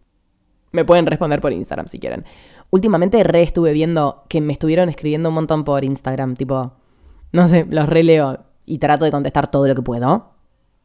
Me 0.73 0.85
pueden 0.85 1.07
responder 1.07 1.41
por 1.41 1.53
Instagram 1.53 1.89
si 1.89 1.99
quieren. 1.99 2.25
Últimamente 2.71 3.23
re 3.23 3.43
estuve 3.43 3.73
viendo 3.73 4.25
que 4.29 4.41
me 4.41 4.53
estuvieron 4.53 4.89
escribiendo 4.89 5.31
un 5.31 5.35
montón 5.35 5.65
por 5.65 5.85
Instagram, 5.85 6.35
tipo, 6.35 6.73
no 7.33 7.47
sé, 7.47 7.67
los 7.69 7.89
releo 7.89 8.41
y 8.65 8.79
trato 8.79 9.05
de 9.05 9.11
contestar 9.11 9.51
todo 9.51 9.67
lo 9.67 9.75
que 9.75 9.83
puedo. 9.83 10.31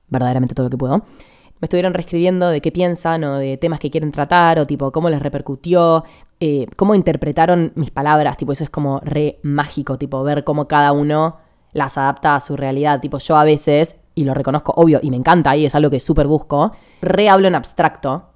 Verdaderamente 0.09 0.55
todo 0.55 0.65
lo 0.65 0.69
que 0.69 0.77
puedo. 0.77 0.97
Me 0.97 1.65
estuvieron 1.65 1.93
reescribiendo 1.93 2.49
de 2.49 2.61
qué 2.61 2.71
piensan 2.71 3.23
o 3.23 3.37
de 3.37 3.57
temas 3.57 3.79
que 3.79 3.89
quieren 3.89 4.11
tratar 4.11 4.59
o 4.59 4.65
tipo 4.65 4.91
cómo 4.91 5.09
les 5.09 5.21
repercutió, 5.21 6.03
eh, 6.39 6.67
cómo 6.75 6.93
interpretaron 6.93 7.71
mis 7.75 7.89
palabras. 7.89 8.37
Tipo, 8.37 8.51
eso 8.51 8.63
es 8.63 8.69
como 8.69 8.99
re 8.99 9.39
mágico, 9.43 9.97
tipo 9.97 10.23
ver 10.23 10.43
cómo 10.43 10.67
cada 10.67 10.91
uno 10.91 11.37
las 11.71 11.97
adapta 11.97 12.35
a 12.35 12.39
su 12.39 12.57
realidad. 12.57 12.99
Tipo, 12.99 13.17
yo 13.19 13.37
a 13.37 13.45
veces, 13.45 13.99
y 14.13 14.25
lo 14.25 14.33
reconozco, 14.33 14.73
obvio, 14.75 14.99
y 15.01 15.09
me 15.09 15.17
encanta, 15.17 15.55
y 15.55 15.65
es 15.65 15.73
algo 15.73 15.89
que 15.89 15.99
súper 15.99 16.27
busco, 16.27 16.73
re 17.01 17.29
hablo 17.29 17.47
en 17.47 17.55
abstracto 17.55 18.33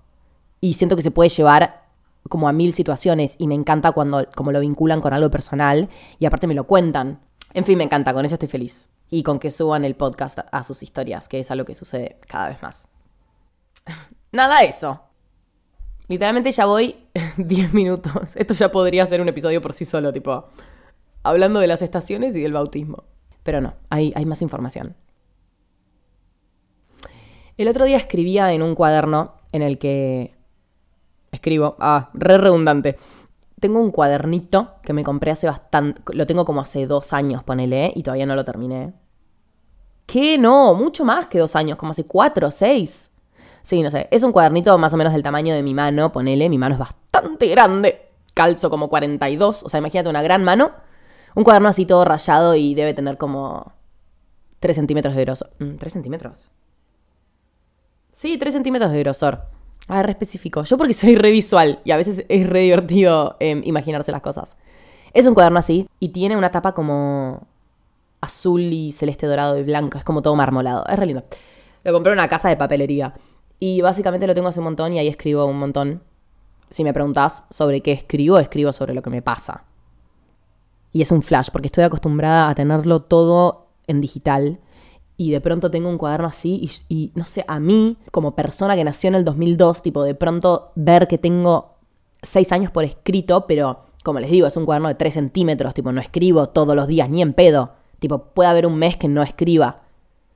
y 0.62 0.74
siento 0.74 0.95
que 0.95 1.01
se 1.01 1.12
puede 1.12 1.30
llevar 1.30 1.86
como 2.30 2.50
a 2.50 2.53
mil 2.53 2.74
situaciones 2.74 3.36
y 3.38 3.48
me 3.48 3.56
encanta 3.56 3.92
cuando 3.92 4.25
como 4.36 4.51
lo 4.51 4.60
vinculan 4.60 5.01
con 5.01 5.13
algo 5.13 5.30
personal 5.30 5.89
y 6.19 6.25
aparte 6.25 6.48
me 6.48 6.56
lo 6.56 6.65
cuentan. 6.65 7.19
En 7.53 7.65
fin, 7.65 7.77
me 7.77 7.83
encanta, 7.83 8.13
con 8.13 8.25
eso 8.25 8.35
estoy 8.35 8.49
feliz. 8.49 8.89
Y 9.09 9.23
con 9.23 9.39
que 9.39 9.51
suban 9.51 9.85
el 9.85 9.95
podcast 9.95 10.39
a 10.51 10.63
sus 10.63 10.83
historias, 10.83 11.27
que 11.27 11.39
es 11.39 11.49
algo 11.49 11.65
que 11.65 11.75
sucede 11.75 12.17
cada 12.27 12.49
vez 12.49 12.61
más. 12.61 12.89
Nada 14.31 14.63
eso. 14.63 15.01
Literalmente 16.07 16.51
ya 16.51 16.65
voy 16.65 16.95
10 17.38 17.74
minutos. 17.74 18.36
Esto 18.36 18.53
ya 18.53 18.72
podría 18.72 19.05
ser 19.05 19.22
un 19.22 19.29
episodio 19.29 19.62
por 19.62 19.74
sí 19.74 19.86
solo, 19.86 20.12
tipo, 20.12 20.48
hablando 21.24 21.60
de 21.60 21.67
las 21.67 21.81
estaciones 21.81 22.36
y 22.36 22.41
del 22.41 22.53
bautismo. 22.53 23.03
Pero 23.43 23.62
no, 23.62 23.75
hay, 23.89 24.12
hay 24.15 24.25
más 24.25 24.41
información. 24.41 24.95
El 27.57 27.67
otro 27.67 27.86
día 27.86 27.98
escribía 27.98 28.53
en 28.53 28.62
un 28.62 28.75
cuaderno 28.75 29.36
en 29.51 29.62
el 29.62 29.79
que 29.79 30.36
escribo, 31.31 31.75
ah, 31.79 32.10
re 32.13 32.38
redundante, 32.38 32.98
tengo 33.59 33.79
un 33.79 33.91
cuadernito 33.91 34.75
que 34.83 34.93
me 34.93 35.03
compré 35.03 35.31
hace 35.31 35.47
bastante, 35.47 36.01
lo 36.13 36.25
tengo 36.25 36.45
como 36.45 36.61
hace 36.61 36.85
dos 36.85 37.13
años, 37.13 37.43
ponele, 37.43 37.91
y 37.95 38.03
todavía 38.03 38.25
no 38.25 38.35
lo 38.35 38.45
terminé. 38.45 38.93
¿Qué? 40.05 40.37
No, 40.37 40.73
mucho 40.73 41.03
más 41.03 41.25
que 41.25 41.39
dos 41.39 41.55
años, 41.55 41.77
como 41.77 41.91
hace 41.91 42.05
cuatro 42.05 42.51
seis. 42.51 43.11
Sí, 43.63 43.83
no 43.83 43.91
sé, 43.91 44.07
es 44.11 44.23
un 44.23 44.31
cuadernito 44.31 44.77
más 44.77 44.93
o 44.93 44.97
menos 44.97 45.11
del 45.11 45.23
tamaño 45.23 45.53
de 45.53 45.63
mi 45.63 45.73
mano, 45.73 46.11
ponele, 46.11 46.49
mi 46.49 46.57
mano 46.57 46.75
es 46.75 46.79
bastante 46.79 47.47
grande. 47.47 48.03
Calzo 48.33 48.69
como 48.69 48.87
42, 48.87 49.63
o 49.63 49.69
sea, 49.69 49.79
imagínate 49.79 50.09
una 50.09 50.21
gran 50.21 50.43
mano. 50.43 50.71
Un 51.35 51.43
cuaderno 51.43 51.69
así 51.69 51.85
todo 51.85 52.05
rayado 52.05 52.55
y 52.55 52.75
debe 52.75 52.93
tener 52.93 53.17
como 53.17 53.73
3 54.59 54.75
centímetros 54.75 55.15
de 55.15 55.25
grosor. 55.25 55.51
¿3 55.59 55.65
mm, 55.65 55.89
centímetros? 55.89 56.51
Sí, 58.11 58.37
3 58.37 58.53
centímetros 58.53 58.91
de 58.91 58.99
grosor. 58.99 59.56
Ah, 59.88 60.03
re 60.03 60.12
específico. 60.12 60.63
Yo 60.63 60.77
porque 60.77 60.94
soy 60.94 61.15
re 61.15 61.32
visual 61.32 61.79
y 61.84 61.91
a 61.91 61.98
veces 61.98 62.25
es 62.27 62.50
re 62.50 62.60
divertido 62.62 63.38
em, 63.39 63.62
imaginarse 63.65 64.12
las 64.12 64.22
cosas. 64.22 64.58
Es 65.13 65.25
un 65.25 65.34
cuaderno 65.34 65.60
así 65.60 65.88
y 66.00 66.10
tiene 66.10 66.36
una 66.36 66.51
tapa 66.51 66.74
como 66.74 67.48
azul 68.20 68.62
y 68.62 68.91
celeste 68.91 69.27
dorado 69.27 69.58
y 69.58 69.63
blanco. 69.63 69.98
Es 69.98 70.03
como 70.03 70.22
todo 70.22 70.36
marmolado. 70.36 70.86
Es 70.88 71.00
re 71.00 71.06
lindo. 71.06 71.24
Lo 71.84 71.94
compré 71.94 72.12
en 72.12 72.20
una 72.20 72.27
casa 72.27 72.50
de 72.50 72.58
papelería. 72.58 73.13
Y 73.60 73.82
básicamente 73.82 74.27
lo 74.27 74.36
tengo 74.36 74.50
hace 74.50 74.60
un 74.60 74.65
montón 74.65 74.94
y 74.94 75.00
ahí 75.00 75.08
escribo 75.08 75.46
un 75.46 75.58
montón. 75.58 76.01
Si 76.70 76.84
me 76.84 76.94
preguntas 76.94 77.44
sobre 77.50 77.82
qué 77.82 77.94
escribo, 77.94 78.39
escribo 78.39 78.74
sobre 78.74 78.94
lo 78.94 79.01
que 79.01 79.10
me 79.10 79.22
pasa. 79.22 79.63
Y 80.91 81.01
es 81.01 81.12
un 81.12 81.22
flash 81.22 81.50
porque 81.51 81.67
estoy 81.67 81.86
acostumbrada 81.86 82.50
a 82.50 82.56
tenerlo 82.56 83.03
todo 83.03 83.67
en 83.88 84.01
digital 84.01 84.60
y 85.17 85.31
de 85.31 85.41
pronto 85.41 85.71
tengo 85.71 85.89
un 85.89 85.97
cuaderno 85.97 86.27
así 86.27 86.69
y, 86.88 87.12
no 87.15 87.25
sé, 87.25 87.43
a 87.47 87.59
mí, 87.59 87.97
como 88.12 88.36
persona 88.36 88.75
que 88.75 88.83
nació 88.83 89.09
en 89.09 89.15
el 89.15 89.25
2002, 89.25 89.81
tipo, 89.81 90.03
de 90.03 90.15
pronto 90.15 90.71
ver 90.75 91.07
que 91.07 91.17
tengo 91.17 91.75
seis 92.21 92.51
años 92.51 92.71
por 92.71 92.83
escrito, 92.83 93.45
pero 93.47 93.86
como 94.03 94.19
les 94.19 94.31
digo, 94.31 94.47
es 94.47 94.55
un 94.55 94.65
cuaderno 94.65 94.89
de 94.89 94.95
tres 94.95 95.15
centímetros, 95.15 95.74
tipo, 95.74 95.91
no 95.91 96.00
escribo 96.00 96.50
todos 96.50 96.75
los 96.75 96.88
días, 96.88 97.09
ni 97.09 97.21
en 97.21 97.33
pedo. 97.33 97.71
Tipo, 98.00 98.25
puede 98.33 98.50
haber 98.50 98.67
un 98.67 98.77
mes 98.77 98.95
que 98.95 99.07
no 99.07 99.24
escriba. 99.24 99.81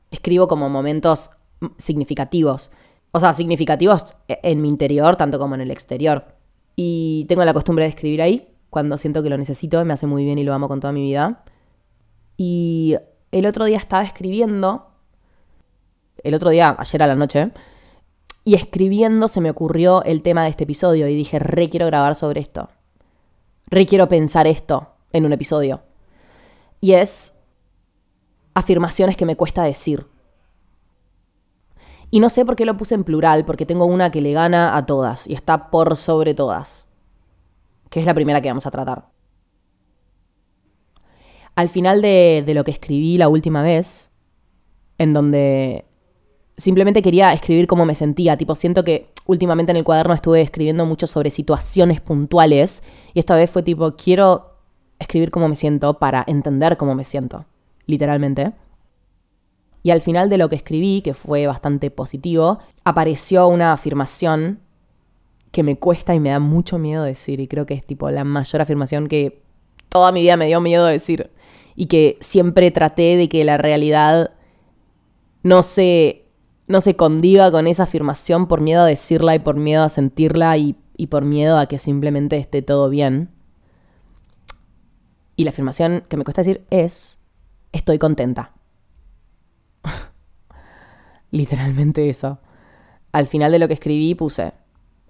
Escribo 0.09 0.47
como 0.47 0.67
momentos 0.67 1.29
significativos. 1.77 2.71
O 3.11 3.19
sea, 3.19 3.33
significativos 3.33 4.15
e, 4.27 4.39
en 4.43 4.61
mi 4.61 4.67
interior, 4.67 5.15
tanto 5.15 5.37
como 5.39 5.55
en 5.55 5.61
el 5.61 5.71
exterior. 5.71 6.25
Y 6.75 7.25
tengo 7.29 7.45
la 7.45 7.53
costumbre 7.53 7.85
de 7.85 7.89
escribir 7.89 8.21
ahí 8.21 8.51
cuando 8.71 8.97
siento 8.97 9.21
que 9.21 9.29
lo 9.29 9.37
necesito, 9.37 9.83
me 9.85 9.93
hace 9.93 10.07
muy 10.07 10.23
bien 10.23 10.39
y 10.39 10.43
lo 10.43 10.53
amo 10.53 10.67
con 10.67 10.79
toda 10.79 10.93
mi 10.93 11.03
vida. 11.03 11.43
Y 12.37 12.95
el 13.31 13.45
otro 13.45 13.65
día 13.65 13.77
estaba 13.77 14.03
escribiendo, 14.03 14.87
el 16.23 16.33
otro 16.33 16.49
día, 16.49 16.75
ayer 16.77 17.03
a 17.03 17.07
la 17.07 17.15
noche, 17.15 17.51
y 18.43 18.55
escribiendo 18.55 19.27
se 19.27 19.41
me 19.41 19.49
ocurrió 19.49 20.03
el 20.03 20.23
tema 20.23 20.43
de 20.43 20.49
este 20.49 20.63
episodio 20.63 21.07
y 21.07 21.15
dije, 21.15 21.39
re 21.39 21.69
quiero 21.69 21.85
grabar 21.85 22.15
sobre 22.15 22.41
esto. 22.41 22.69
Re 23.67 23.85
quiero 23.85 24.09
pensar 24.09 24.47
esto 24.47 24.89
en 25.13 25.25
un 25.25 25.33
episodio. 25.33 25.81
Y 26.79 26.93
es 26.93 27.33
afirmaciones 28.53 29.15
que 29.15 29.25
me 29.25 29.35
cuesta 29.37 29.63
decir. 29.63 30.07
Y 32.09 32.19
no 32.19 32.29
sé 32.29 32.43
por 32.43 32.55
qué 32.55 32.65
lo 32.65 32.75
puse 32.75 32.95
en 32.95 33.05
plural, 33.05 33.45
porque 33.45 33.65
tengo 33.65 33.85
una 33.85 34.11
que 34.11 34.21
le 34.21 34.33
gana 34.33 34.75
a 34.75 34.85
todas 34.85 35.27
y 35.27 35.33
está 35.33 35.69
por 35.69 35.95
sobre 35.95 36.33
todas, 36.33 36.85
que 37.89 38.01
es 38.01 38.05
la 38.05 38.13
primera 38.13 38.41
que 38.41 38.49
vamos 38.49 38.67
a 38.67 38.71
tratar. 38.71 39.05
Al 41.55 41.69
final 41.69 42.01
de, 42.01 42.43
lo 42.47 42.63
que 42.63 42.71
escribí 42.71 43.17
la 43.17 43.27
última 43.29 43.61
vez, 43.61 44.09
en 44.97 45.13
donde 45.13 45.85
simplemente 46.57 47.01
quería 47.01 47.33
escribir 47.33 47.67
cómo 47.67 47.85
me 47.85 47.95
sentía, 47.95 48.37
tipo, 48.37 48.55
siento 48.55 48.83
que 48.83 49.09
últimamente 49.25 49.71
en 49.71 49.77
el 49.77 49.83
cuaderno 49.83 50.13
estuve 50.13 50.41
escribiendo 50.41 50.85
mucho 50.85 51.07
sobre 51.07 51.29
situaciones 51.29 52.01
puntuales 52.01 52.83
y 53.13 53.19
esta 53.19 53.35
vez 53.35 53.49
fue 53.49 53.63
tipo, 53.63 53.95
quiero 53.95 54.57
escribir 54.99 55.31
cómo 55.31 55.47
me 55.47 55.55
siento 55.55 55.95
para 55.97 56.23
entender 56.27 56.77
cómo 56.77 56.95
me 56.95 57.03
siento, 57.03 57.45
literalmente. 57.85 58.53
Y 59.83 59.89
al 59.89 60.01
final 60.01 60.29
de 60.29 60.37
lo 60.37 60.47
que 60.49 60.55
escribí, 60.55 61.01
que 61.01 61.13
fue 61.13 61.47
bastante 61.47 61.89
positivo, 61.89 62.59
apareció 62.83 63.47
una 63.47 63.73
afirmación 63.73 64.59
que 65.51 65.63
me 65.63 65.77
cuesta 65.77 66.15
y 66.15 66.19
me 66.19 66.29
da 66.29 66.39
mucho 66.39 66.77
miedo 66.77 67.03
decir. 67.03 67.39
Y 67.39 67.47
creo 67.47 67.65
que 67.65 67.73
es 67.73 67.85
tipo 67.85 68.09
la 68.09 68.23
mayor 68.23 68.61
afirmación 68.61 69.07
que 69.07 69.41
toda 69.91 70.11
mi 70.11 70.21
vida 70.21 70.37
me 70.37 70.47
dio 70.47 70.61
miedo 70.61 70.85
decir. 70.85 71.29
Y 71.75 71.87
que 71.87 72.17
siempre 72.21 72.71
traté 72.71 73.17
de 73.17 73.29
que 73.29 73.43
la 73.43 73.57
realidad 73.57 74.31
no 75.43 75.63
se, 75.63 76.25
no 76.67 76.81
se 76.81 76.95
condiga 76.95 77.51
con 77.51 77.67
esa 77.67 77.83
afirmación 77.83 78.47
por 78.47 78.61
miedo 78.61 78.83
a 78.83 78.85
decirla 78.85 79.35
y 79.35 79.39
por 79.39 79.57
miedo 79.57 79.83
a 79.83 79.89
sentirla 79.89 80.57
y, 80.57 80.75
y 80.95 81.07
por 81.07 81.25
miedo 81.25 81.57
a 81.57 81.65
que 81.65 81.77
simplemente 81.77 82.37
esté 82.37 82.61
todo 82.61 82.89
bien. 82.89 83.29
Y 85.35 85.43
la 85.43 85.49
afirmación 85.49 86.03
que 86.07 86.17
me 86.17 86.23
cuesta 86.23 86.41
decir 86.41 86.65
es, 86.69 87.19
estoy 87.71 87.99
contenta. 87.99 88.53
Literalmente 91.31 92.09
eso. 92.09 92.39
Al 93.11 93.27
final 93.27 93.51
de 93.51 93.59
lo 93.59 93.67
que 93.67 93.73
escribí 93.73 94.15
puse, 94.15 94.53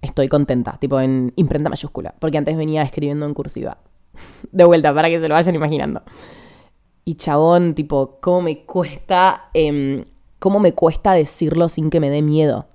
estoy 0.02 0.28
contenta, 0.28 0.78
tipo 0.80 1.00
en 1.00 1.34
imprenta 1.36 1.70
mayúscula, 1.70 2.16
porque 2.20 2.38
antes 2.38 2.58
venía 2.58 2.82
escribiendo 2.82 3.26
en 3.26 3.34
cursiva. 3.34 3.78
De 4.52 4.64
vuelta, 4.64 4.94
para 4.94 5.10
que 5.10 5.20
se 5.20 5.28
lo 5.28 5.36
vayan 5.36 5.56
imaginando. 5.56 6.02
Y 7.06 7.16
chabón, 7.16 7.74
tipo, 7.74 8.18
¿cómo 8.22 8.42
me 8.42 8.66
cuesta, 8.66 9.50
eh, 9.54 10.06
cómo 10.40 10.60
me 10.60 10.74
cuesta 10.74 11.14
decirlo 11.14 11.70
sin 11.70 11.90
que 11.90 12.00
me 12.00 12.10
dé 12.10 12.22
miedo? 12.22 12.68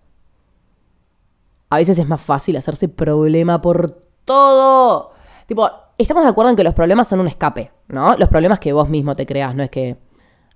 A 1.68 1.78
veces 1.78 1.98
es 1.98 2.08
más 2.08 2.22
fácil 2.22 2.56
hacerse 2.56 2.88
problema 2.88 3.60
por 3.60 3.90
todo. 4.24 5.12
Tipo, 5.46 5.68
estamos 5.98 6.24
de 6.24 6.30
acuerdo 6.30 6.50
en 6.50 6.56
que 6.56 6.64
los 6.64 6.74
problemas 6.74 7.08
son 7.08 7.20
un 7.20 7.28
escape, 7.28 7.72
¿no? 7.88 8.16
Los 8.16 8.28
problemas 8.28 8.60
que 8.60 8.72
vos 8.72 8.88
mismo 8.88 9.16
te 9.16 9.26
creas, 9.26 9.54
no 9.54 9.62
es 9.62 9.70
que, 9.70 9.96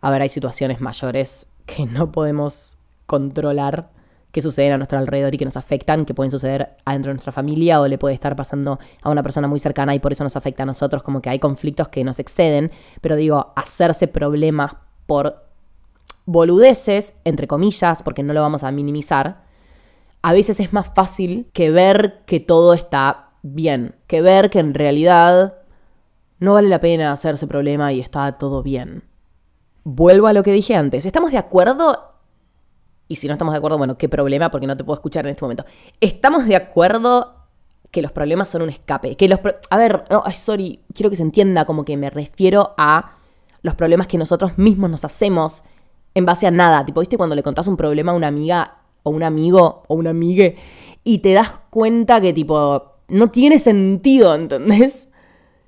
a 0.01 0.11
ver, 0.11 0.23
hay 0.23 0.29
situaciones 0.29 0.81
mayores 0.81 1.49
que 1.67 1.87
no 1.87 2.11
podemos 2.11 2.77
controlar 3.07 3.91
que 4.33 4.41
suceden 4.41 4.73
a 4.73 4.77
nuestro 4.77 4.99
alrededor 4.99 5.35
y 5.35 5.39
que 5.39 5.45
nos 5.45 5.57
afectan, 5.57 6.05
que 6.05 6.15
pueden 6.15 6.31
suceder 6.31 6.77
adentro 6.85 7.11
de 7.11 7.15
nuestra 7.15 7.33
familia 7.33 7.81
o 7.81 7.89
le 7.89 7.99
puede 7.99 8.15
estar 8.15 8.37
pasando 8.37 8.79
a 9.03 9.11
una 9.11 9.23
persona 9.23 9.49
muy 9.49 9.59
cercana 9.59 9.95
y 9.95 9.99
por 9.99 10.13
eso 10.13 10.25
nos 10.25 10.37
afecta 10.37 10.63
a 10.63 10.67
nosotros, 10.67 11.03
como 11.03 11.21
que 11.21 11.31
hay 11.31 11.39
conflictos 11.39 11.89
que 11.89 12.05
nos 12.05 12.19
exceden, 12.19 12.71
pero 13.01 13.17
digo, 13.17 13.53
hacerse 13.57 14.07
problemas 14.07 14.77
por 15.07 15.45
boludeces, 16.27 17.15
entre 17.25 17.49
comillas, 17.49 18.03
porque 18.03 18.23
no 18.23 18.33
lo 18.33 18.41
vamos 18.41 18.63
a 18.63 18.71
minimizar, 18.71 19.43
a 20.23 20.33
veces 20.33 20.61
es 20.61 20.73
más 20.73 20.93
fácil 20.95 21.49
que 21.53 21.71
ver 21.71 22.23
que 22.27 22.41
todo 22.41 22.75
está 22.75 23.31
bien, 23.43 23.97
que 24.07 24.21
ver 24.21 24.51
que 24.51 24.59
en 24.59 24.75
realidad 24.75 25.55
no 26.39 26.55
vale 26.55 26.69
la 26.69 26.81
pena 26.81 27.13
hacerse 27.13 27.47
problema 27.47 27.93
y 27.93 28.01
está 28.01 28.39
todo 28.39 28.63
bien. 28.63 29.05
Vuelvo 29.83 30.27
a 30.27 30.33
lo 30.33 30.43
que 30.43 30.53
dije 30.53 30.75
antes, 30.75 31.07
¿estamos 31.07 31.33
de 31.33 31.39
acuerdo 31.39 32.10
y 33.11 33.17
si 33.17 33.27
no 33.27 33.33
estamos 33.33 33.53
de 33.53 33.59
acuerdo, 33.59 33.77
bueno, 33.77 33.99
qué 33.99 34.09
problema, 34.09 34.53
porque 34.53 34.69
no 34.69 34.77
te 34.77 34.85
puedo 34.85 34.95
escuchar 34.95 35.27
en 35.27 35.33
este 35.33 35.45
momento. 35.45 35.65
Estamos 36.01 36.47
de 36.47 36.55
acuerdo 36.55 37.35
que 37.91 38.03
los 38.03 38.13
problemas 38.13 38.49
son 38.49 38.63
un 38.63 38.71
escape. 38.71 39.17
Que 39.17 39.27
los 39.29 39.41
a 39.69 39.77
ver, 39.77 40.05
no, 40.09 40.23
sorry, 40.33 40.79
quiero 40.95 41.11
que 41.11 41.17
se 41.17 41.23
entienda 41.23 41.65
como 41.65 41.85
que 41.85 41.97
me 41.97 42.09
refiero 42.09 42.73
a 42.79 43.17
los 43.63 43.75
problemas 43.75 44.07
que 44.07 44.17
nosotros 44.17 44.57
mismos 44.59 44.91
nos 44.91 45.05
hacemos 45.05 45.65
en 46.15 46.25
base 46.25 46.47
a 46.47 46.53
nada. 46.53 46.87
Tipo, 46.87 47.01
¿viste 47.01 47.17
cuando 47.17 47.35
le 47.35 47.43
contás 47.43 47.67
un 47.67 47.77
problema 47.77 48.13
a 48.13 48.15
una 48.15 48.29
amiga 48.29 48.79
o 49.03 49.11
un 49.11 49.25
amigo 49.25 49.83
o 49.89 49.97
una 49.97 50.11
amigue 50.11 50.57
y 51.03 51.19
te 51.19 51.33
das 51.33 51.51
cuenta 51.71 52.21
que 52.21 52.33
tipo 52.33 52.93
no 53.09 53.29
tiene 53.29 53.59
sentido, 53.59 54.37
¿entendés? 54.37 55.11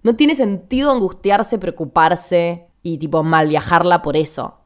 No 0.05 0.15
tiene 0.15 0.37
sentido 0.37 0.93
angustiarse, 0.93 1.59
preocuparse 1.59 2.69
y 2.85 2.99
tipo 2.99 3.25
mal 3.25 3.49
viajarla 3.49 4.01
por 4.01 4.17
eso. 4.17 4.62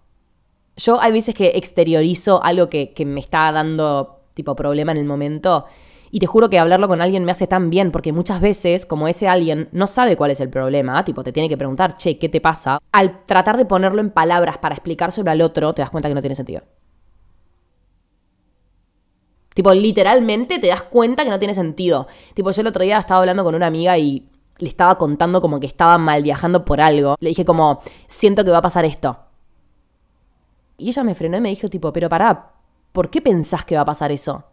Yo 0.76 1.00
hay 1.00 1.12
veces 1.12 1.34
que 1.34 1.52
exteriorizo 1.54 2.42
algo 2.44 2.68
que, 2.68 2.92
me 3.06 3.20
está 3.20 3.50
dando 3.50 4.20
tipo 4.34 4.54
problema 4.54 4.92
en 4.92 4.98
el 4.98 5.06
momento 5.06 5.64
y 6.10 6.20
te 6.20 6.26
juro 6.26 6.50
que 6.50 6.58
hablarlo 6.58 6.86
con 6.86 7.00
alguien 7.00 7.24
me 7.24 7.32
hace 7.32 7.46
tan 7.46 7.70
bien, 7.70 7.90
porque 7.90 8.12
muchas 8.12 8.40
veces, 8.40 8.86
como 8.86 9.08
ese 9.08 9.26
alguien 9.26 9.68
no 9.72 9.86
sabe 9.86 10.16
cuál 10.16 10.30
es 10.30 10.40
el 10.40 10.50
problema, 10.50 11.04
tipo, 11.04 11.24
te 11.24 11.32
tiene 11.32 11.48
que 11.48 11.56
preguntar, 11.56 11.96
che, 11.96 12.18
¿qué 12.18 12.28
te 12.28 12.40
pasa? 12.40 12.78
Al 12.92 13.24
tratar 13.24 13.56
de 13.56 13.64
ponerlo 13.64 14.00
en 14.00 14.10
palabras 14.10 14.58
para 14.58 14.74
explicárselo 14.74 15.30
al 15.30 15.40
otro, 15.42 15.72
te 15.74 15.82
das 15.82 15.90
cuenta 15.90 16.08
que 16.08 16.14
no 16.14 16.20
tiene 16.20 16.36
sentido. 16.36 16.62
Tipo, 19.54 19.72
literalmente 19.72 20.58
te 20.58 20.68
das 20.68 20.82
cuenta 20.82 21.24
que 21.24 21.30
no 21.30 21.38
tiene 21.38 21.54
sentido. 21.54 22.06
Tipo, 22.34 22.50
yo 22.50 22.60
el 22.60 22.66
otro 22.66 22.82
día 22.82 22.98
estaba 22.98 23.20
hablando 23.20 23.42
con 23.42 23.54
una 23.54 23.66
amiga 23.66 23.96
y 23.98 24.28
le 24.58 24.68
estaba 24.68 24.96
contando 24.98 25.40
como 25.40 25.58
que 25.58 25.66
estaba 25.66 25.96
mal 25.98 26.22
viajando 26.22 26.64
por 26.64 26.80
algo. 26.80 27.16
Le 27.20 27.30
dije 27.30 27.46
como, 27.46 27.80
siento 28.06 28.44
que 28.44 28.50
va 28.50 28.58
a 28.58 28.62
pasar 28.62 28.84
esto. 28.84 29.25
Y 30.78 30.88
ella 30.88 31.04
me 31.04 31.14
frenó 31.14 31.36
y 31.38 31.40
me 31.40 31.48
dijo, 31.48 31.68
tipo, 31.68 31.92
pero 31.92 32.08
pará, 32.08 32.52
¿por 32.92 33.10
qué 33.10 33.20
pensás 33.20 33.64
que 33.64 33.76
va 33.76 33.82
a 33.82 33.86
pasar 33.86 34.12
eso? 34.12 34.44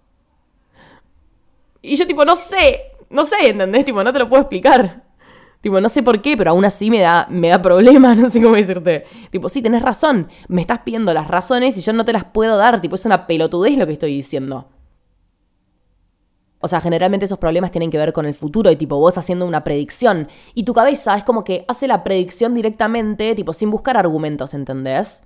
Y 1.82 1.96
yo, 1.96 2.08
tipo, 2.08 2.24
no 2.24 2.36
sé, 2.36 2.94
no 3.10 3.25
sé, 3.25 3.50
¿entendés? 3.50 3.86
Tipo, 3.86 4.03
no 4.03 4.13
te 4.13 4.20
lo 4.20 4.30
puedo 4.30 4.42
explicar. 4.44 5.03
Tipo, 5.62 5.80
no 5.80 5.88
sé 5.89 6.03
por 6.03 6.22
qué, 6.22 6.36
pero 6.36 6.51
aún 6.51 6.65
así 6.65 6.89
me 6.89 7.00
da, 7.00 7.27
me 7.30 7.50
da 7.50 7.62
problema, 7.62 8.15
no 8.15 8.30
sé 8.30 8.42
cómo 8.42 8.56
decirte. 8.56 9.06
Tipo, 9.32 9.50
sí, 9.50 9.62
tenés 9.62 9.82
razón, 9.82 10.30
me 10.48 10.62
estás 10.62 10.80
pidiendo 10.80 11.13
las 11.13 11.27
razones 11.27 11.77
y 11.77 11.82
yo 11.82 11.94
no 11.94 12.06
te 12.06 12.13
las 12.13 12.25
puedo 12.25 12.58
dar. 12.58 12.82
Tipo, 12.82 12.96
es 12.96 13.06
una 13.06 13.27
pelotudez 13.27 13.77
lo 13.77 13.86
que 13.88 13.94
estoy 13.94 14.15
diciendo. 14.15 14.68
O 16.60 16.70
sea, 16.70 16.80
generalmente 16.80 17.25
esos 17.25 17.39
problemas 17.39 17.72
tienen 17.72 17.92
que 17.92 17.98
ver 17.98 18.13
con 18.13 18.25
el 18.25 18.34
futuro 18.34 18.72
y 18.72 18.77
tipo 18.77 18.98
vos 18.98 19.18
haciendo 19.18 19.46
una 19.46 19.65
predicción. 19.65 20.30
Y 20.53 20.63
tu 20.63 20.74
cabeza 20.74 21.18
es 21.18 21.25
como 21.25 21.44
que 21.44 21.65
hace 21.68 21.89
la 21.89 22.06
predicción 22.06 22.53
directamente, 22.53 23.36
tipo 23.36 23.51
sin 23.51 23.70
buscar 23.70 23.98
argumentos, 23.98 24.53
¿entendés? 24.53 25.25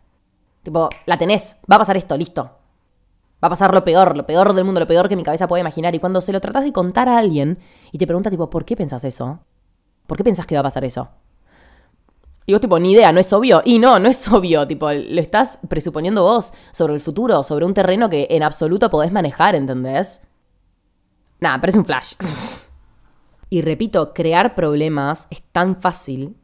Tipo, 0.67 0.89
la 1.05 1.17
tenés, 1.17 1.55
va 1.71 1.77
a 1.77 1.79
pasar 1.79 1.95
esto, 1.95 2.17
listo. 2.17 2.43
Va 2.43 3.47
a 3.47 3.50
pasar 3.50 3.74
lo 3.74 3.86
peor, 3.86 4.17
lo 4.17 4.25
peor 4.25 4.51
del 4.51 4.65
mundo, 4.65 4.81
lo 4.81 4.86
peor 4.86 5.07
que 5.07 5.15
mi 5.15 5.24
cabeza 5.24 5.47
puede 5.47 5.62
imaginar. 5.62 5.95
Y 5.95 6.00
cuando 6.00 6.19
se 6.19 6.33
lo 6.33 6.41
tratas 6.41 6.65
de 6.65 6.74
contar 6.74 7.07
a 7.07 7.17
alguien 7.17 7.57
y 7.93 7.97
te 7.97 8.05
pregunta, 8.05 8.29
tipo, 8.29 8.50
¿por 8.50 8.65
qué 8.65 8.75
pensás 8.75 9.05
eso? 9.05 9.39
¿Por 10.07 10.17
qué 10.17 10.25
pensás 10.25 10.45
que 10.45 10.55
va 10.55 10.59
a 10.59 10.63
pasar 10.63 10.83
eso? 10.83 11.07
Y 12.45 12.51
vos, 12.51 12.59
tipo, 12.59 12.77
ni 12.79 12.91
idea, 12.91 13.13
no 13.13 13.21
es 13.21 13.31
obvio. 13.31 13.62
Y 13.63 13.79
no, 13.79 13.97
no 13.97 14.09
es 14.09 14.27
obvio. 14.27 14.67
Tipo, 14.67 14.91
lo 14.91 15.21
estás 15.21 15.59
presuponiendo 15.69 16.21
vos 16.24 16.51
sobre 16.74 16.95
el 16.95 17.00
futuro, 17.00 17.43
sobre 17.43 17.63
un 17.63 17.74
terreno 17.74 18.09
que 18.09 18.27
en 18.29 18.43
absoluto 18.43 18.89
podés 18.89 19.13
manejar, 19.13 19.55
¿entendés? 19.55 20.27
Nada, 21.39 21.62
es 21.65 21.75
un 21.75 21.86
flash. 21.86 22.15
y 23.50 23.62
repito, 23.62 24.13
crear 24.13 24.53
problemas 24.53 25.27
es 25.29 25.41
tan 25.43 25.77
fácil 25.77 26.36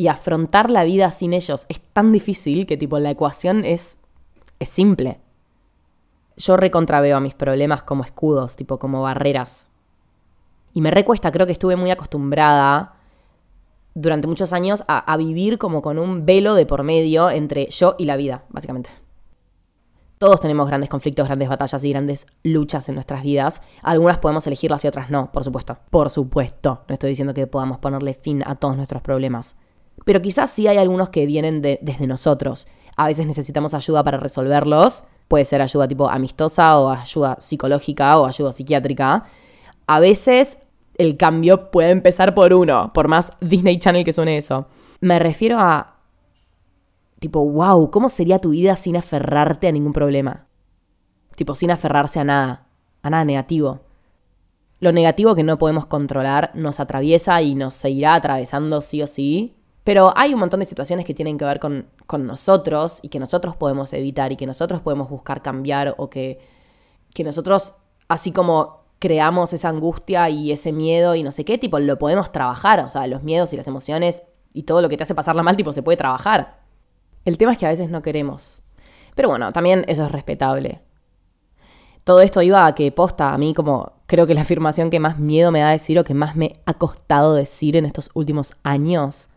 y 0.00 0.08
afrontar 0.08 0.70
la 0.70 0.84
vida 0.84 1.10
sin 1.10 1.34
ellos 1.34 1.66
es 1.68 1.78
tan 1.92 2.10
difícil 2.10 2.64
que 2.64 2.78
tipo 2.78 2.98
la 2.98 3.10
ecuación 3.10 3.66
es, 3.66 3.98
es 4.58 4.70
simple. 4.70 5.20
Yo 6.38 6.56
recontraveo 6.56 7.18
a 7.18 7.20
mis 7.20 7.34
problemas 7.34 7.82
como 7.82 8.02
escudos, 8.02 8.56
tipo 8.56 8.78
como 8.78 9.02
barreras. 9.02 9.70
Y 10.72 10.80
me 10.80 10.90
recuesta, 10.90 11.30
creo 11.30 11.44
que 11.44 11.52
estuve 11.52 11.76
muy 11.76 11.90
acostumbrada 11.90 12.94
durante 13.92 14.26
muchos 14.26 14.54
años 14.54 14.84
a, 14.88 15.00
a 15.00 15.18
vivir 15.18 15.58
como 15.58 15.82
con 15.82 15.98
un 15.98 16.24
velo 16.24 16.54
de 16.54 16.64
por 16.64 16.82
medio 16.82 17.28
entre 17.28 17.66
yo 17.66 17.94
y 17.98 18.06
la 18.06 18.16
vida, 18.16 18.44
básicamente. 18.48 18.88
Todos 20.16 20.40
tenemos 20.40 20.66
grandes 20.66 20.88
conflictos, 20.88 21.26
grandes 21.26 21.50
batallas 21.50 21.84
y 21.84 21.90
grandes 21.90 22.26
luchas 22.42 22.88
en 22.88 22.94
nuestras 22.94 23.22
vidas. 23.22 23.62
Algunas 23.82 24.16
podemos 24.16 24.46
elegirlas 24.46 24.82
y 24.86 24.88
otras 24.88 25.10
no, 25.10 25.30
por 25.30 25.44
supuesto. 25.44 25.76
Por 25.90 26.08
supuesto. 26.08 26.84
No 26.88 26.94
estoy 26.94 27.10
diciendo 27.10 27.34
que 27.34 27.46
podamos 27.46 27.80
ponerle 27.80 28.14
fin 28.14 28.42
a 28.46 28.54
todos 28.54 28.78
nuestros 28.78 29.02
problemas. 29.02 29.56
Pero 30.04 30.22
quizás 30.22 30.50
sí 30.50 30.66
hay 30.66 30.78
algunos 30.78 31.10
que 31.10 31.26
vienen 31.26 31.62
desde 31.62 32.06
nosotros. 32.06 32.66
A 32.96 33.06
veces 33.06 33.26
necesitamos 33.26 33.74
ayuda 33.74 34.02
para 34.02 34.18
resolverlos. 34.18 35.04
Puede 35.28 35.44
ser 35.44 35.62
ayuda 35.62 35.86
tipo 35.86 36.08
amistosa 36.08 36.78
o 36.78 36.90
ayuda 36.90 37.36
psicológica 37.40 38.18
o 38.18 38.26
ayuda 38.26 38.52
psiquiátrica. 38.52 39.24
A 39.86 40.00
veces 40.00 40.58
el 40.96 41.16
cambio 41.16 41.70
puede 41.70 41.90
empezar 41.90 42.34
por 42.34 42.52
uno, 42.52 42.92
por 42.92 43.08
más 43.08 43.32
Disney 43.40 43.78
Channel 43.78 44.04
que 44.04 44.12
suene 44.12 44.36
eso. 44.36 44.66
Me 45.00 45.18
refiero 45.18 45.58
a 45.58 46.00
Tipo, 47.20 47.44
wow, 47.46 47.90
¿cómo 47.90 48.08
sería 48.08 48.38
tu 48.38 48.50
vida 48.50 48.74
sin 48.76 48.96
aferrarte 48.96 49.68
a 49.68 49.72
ningún 49.72 49.92
problema? 49.92 50.46
Tipo, 51.36 51.54
sin 51.54 51.70
aferrarse 51.70 52.18
a 52.18 52.24
nada, 52.24 52.66
a 53.02 53.10
nada 53.10 53.26
negativo. 53.26 53.80
Lo 54.80 54.90
negativo 54.90 55.34
que 55.34 55.42
no 55.42 55.58
podemos 55.58 55.84
controlar 55.84 56.50
nos 56.54 56.80
atraviesa 56.80 57.42
y 57.42 57.54
nos 57.54 57.74
seguirá 57.74 58.14
atravesando 58.14 58.80
sí 58.80 59.02
o 59.02 59.06
sí. 59.06 59.54
Pero 59.84 60.12
hay 60.16 60.34
un 60.34 60.40
montón 60.40 60.60
de 60.60 60.66
situaciones 60.66 61.06
que 61.06 61.14
tienen 61.14 61.38
que 61.38 61.44
ver 61.44 61.58
con, 61.58 61.86
con 62.06 62.26
nosotros 62.26 63.00
y 63.02 63.08
que 63.08 63.18
nosotros 63.18 63.56
podemos 63.56 63.92
evitar 63.92 64.30
y 64.32 64.36
que 64.36 64.46
nosotros 64.46 64.82
podemos 64.82 65.08
buscar 65.08 65.42
cambiar 65.42 65.94
o 65.96 66.10
que, 66.10 66.38
que 67.14 67.24
nosotros, 67.24 67.72
así 68.08 68.32
como 68.32 68.80
creamos 68.98 69.54
esa 69.54 69.70
angustia 69.70 70.28
y 70.28 70.52
ese 70.52 70.72
miedo 70.72 71.14
y 71.14 71.22
no 71.22 71.32
sé 71.32 71.44
qué, 71.44 71.56
tipo, 71.56 71.78
lo 71.78 71.98
podemos 71.98 72.30
trabajar. 72.30 72.80
O 72.80 72.88
sea, 72.88 73.06
los 73.06 73.22
miedos 73.22 73.52
y 73.52 73.56
las 73.56 73.66
emociones 73.66 74.22
y 74.52 74.64
todo 74.64 74.82
lo 74.82 74.88
que 74.88 74.96
te 74.96 75.04
hace 75.04 75.14
pasarla 75.14 75.42
mal, 75.42 75.56
tipo, 75.56 75.72
se 75.72 75.82
puede 75.82 75.96
trabajar. 75.96 76.60
El 77.24 77.38
tema 77.38 77.52
es 77.52 77.58
que 77.58 77.66
a 77.66 77.70
veces 77.70 77.88
no 77.90 78.02
queremos. 78.02 78.62
Pero 79.14 79.28
bueno, 79.30 79.52
también 79.52 79.84
eso 79.88 80.04
es 80.04 80.12
respetable. 80.12 80.82
Todo 82.04 82.20
esto 82.20 82.42
iba 82.42 82.66
a 82.66 82.74
que 82.74 82.92
posta 82.92 83.32
a 83.32 83.38
mí 83.38 83.54
como 83.54 83.92
creo 84.06 84.26
que 84.26 84.34
la 84.34 84.40
afirmación 84.42 84.90
que 84.90 85.00
más 85.00 85.18
miedo 85.18 85.50
me 85.50 85.60
da 85.60 85.70
decir 85.70 85.98
o 85.98 86.04
que 86.04 86.14
más 86.14 86.36
me 86.36 86.54
ha 86.66 86.74
costado 86.74 87.34
decir 87.34 87.76
en 87.76 87.86
estos 87.86 88.10
últimos 88.14 88.54
años 88.62 89.29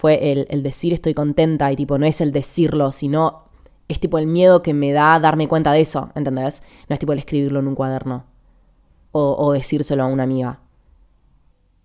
fue 0.00 0.32
el, 0.32 0.46
el 0.50 0.62
decir 0.62 0.92
estoy 0.92 1.14
contenta 1.14 1.70
y 1.70 1.76
tipo 1.76 1.98
no 1.98 2.06
es 2.06 2.20
el 2.20 2.32
decirlo, 2.32 2.92
sino 2.92 3.44
es 3.88 4.00
tipo 4.00 4.18
el 4.18 4.26
miedo 4.26 4.62
que 4.62 4.72
me 4.72 4.92
da 4.92 5.18
darme 5.20 5.48
cuenta 5.48 5.72
de 5.72 5.80
eso, 5.80 6.10
¿entendés? 6.14 6.62
No 6.88 6.94
es 6.94 7.00
tipo 7.00 7.12
el 7.12 7.18
escribirlo 7.18 7.60
en 7.60 7.68
un 7.68 7.74
cuaderno 7.74 8.24
o, 9.12 9.36
o 9.38 9.52
decírselo 9.52 10.02
a 10.02 10.06
una 10.06 10.22
amiga 10.22 10.60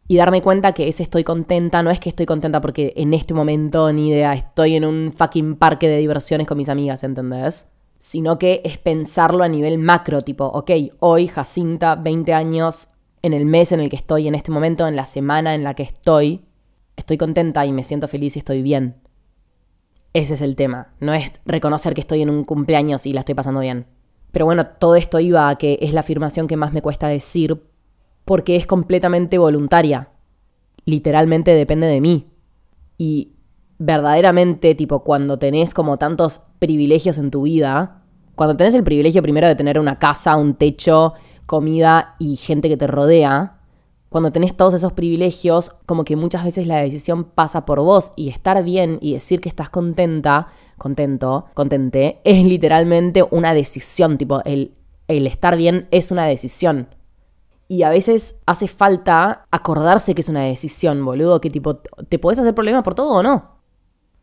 y 0.07 0.17
darme 0.17 0.41
cuenta 0.41 0.74
que 0.74 0.88
ese 0.88 1.03
estoy 1.03 1.24
contenta 1.24 1.81
no 1.81 1.89
es 1.89 2.00
que 2.00 2.10
estoy 2.10 2.25
contenta 2.25 2.62
porque 2.62 2.93
en 2.95 3.13
este 3.13 3.34
momento 3.34 3.91
ni 3.91 4.10
idea 4.10 4.34
estoy 4.34 4.75
en 4.75 4.86
un 4.86 5.13
fucking 5.15 5.55
parque 5.55 5.88
de 5.88 5.98
diversiones 5.98 6.48
con 6.48 6.57
mis 6.57 6.69
amigas, 6.69 7.03
¿entendés? 7.03 7.67
Sino 7.98 8.38
que 8.38 8.62
es 8.63 8.77
pensarlo 8.77 9.43
a 9.43 9.48
nivel 9.48 9.79
macro, 9.79 10.22
tipo, 10.22 10.45
ok, 10.45 10.72
hoy 11.00 11.27
Jacinta, 11.27 11.95
20 11.95 12.34
años, 12.34 12.89
en 13.24 13.34
el 13.34 13.45
mes 13.45 13.72
en 13.72 13.79
el 13.79 13.89
que 13.89 13.95
estoy, 13.95 14.27
en 14.27 14.36
este 14.36 14.51
momento, 14.51 14.88
en 14.88 14.95
la 14.95 15.07
semana 15.07 15.55
en 15.55 15.63
la 15.63 15.74
que 15.74 15.84
estoy, 15.84 16.45
estoy 16.96 17.18
contenta 17.18 17.66
y 17.66 17.72
me 17.72 17.84
siento 17.84 18.08
feliz 18.08 18.36
y 18.36 18.40
estoy 18.40 18.62
bien. 18.62 18.96
Ese 20.14 20.36
es 20.36 20.42
el 20.42 20.56
tema, 20.56 20.94
no 21.00 21.14
es 21.14 21.42
reconocer 21.46 21.94
que 21.94 22.02
estoy 22.02 22.22
en 22.22 22.30
un 22.30 22.46
cumpleaños 22.46 23.06
y 23.06 23.14
la 23.14 23.20
estoy 23.20 23.36
pasando 23.36 23.60
bien. 23.60 23.86
Pero 24.32 24.46
bueno, 24.46 24.68
todo 24.68 24.96
esto 24.96 25.20
iba 25.20 25.50
a 25.50 25.56
que 25.58 25.78
es 25.82 25.94
la 25.94 26.02
afirmación 26.02 26.48
que 26.48 26.58
más 26.58 26.74
me 26.74 26.82
cuesta 26.82 27.08
decir 27.08 27.62
porque 28.25 28.56
es 28.56 28.66
completamente 28.66 29.38
voluntaria. 29.38 30.10
Literalmente 30.84 31.52
depende 31.52 31.88
de 31.88 32.02
mí. 32.02 32.28
Y 32.98 33.34
verdaderamente, 33.78 34.75
tipo, 34.75 35.04
cuando 35.04 35.38
tenés 35.40 35.74
como 35.74 35.98
tantos 35.98 36.42
privilegios 36.60 37.18
en 37.18 37.32
tu 37.32 37.44
vida, 37.44 38.04
cuando 38.36 38.58
tenés 38.58 38.75
el 38.75 38.84
privilegio 38.84 39.22
primero 39.22 39.48
de 39.48 39.56
tener 39.56 39.80
una 39.80 40.00
casa, 40.00 40.36
un 40.36 40.56
techo, 40.56 41.14
comida 41.46 42.16
y 42.20 42.36
gente 42.36 42.70
que 42.70 42.78
te 42.78 42.88
rodea, 42.88 43.55
cuando 44.10 44.32
tenés 44.32 44.56
todos 44.56 44.74
esos 44.74 44.94
privilegios, 44.94 45.72
como 45.86 46.06
que 46.06 46.16
muchas 46.16 46.44
veces 46.44 46.68
la 46.68 46.78
decisión 46.78 47.24
pasa 47.24 47.66
por 47.66 47.80
vos 47.82 48.14
y 48.16 48.30
estar 48.30 48.64
bien 48.64 48.98
y 49.02 49.14
decir 49.14 49.42
que 49.42 49.50
estás 49.50 49.70
contenta, 49.70 50.48
contento, 50.78 51.46
contente, 51.54 52.22
es 52.24 52.46
literalmente 52.46 53.24
una 53.30 53.54
decisión, 53.54 54.18
tipo, 54.18 54.42
el, 54.46 54.74
el 55.08 55.28
estar 55.28 55.58
bien 55.58 55.88
es 55.92 56.12
una 56.12 56.26
decisión. 56.26 56.88
Y 57.68 57.84
a 57.84 57.90
veces 57.90 58.40
hace 58.46 58.68
falta 58.68 59.46
acordarse 59.50 60.14
que 60.14 60.22
es 60.22 60.30
una 60.30 60.44
decisión, 60.44 61.04
boludo, 61.04 61.41
que 61.41 61.50
tipo, 61.50 61.78
¿te 61.78 62.20
podés 62.20 62.39
hacer 62.39 62.54
problema 62.54 62.84
por 62.84 62.94
todo 62.94 63.10
o 63.10 63.24
no? 63.24 63.56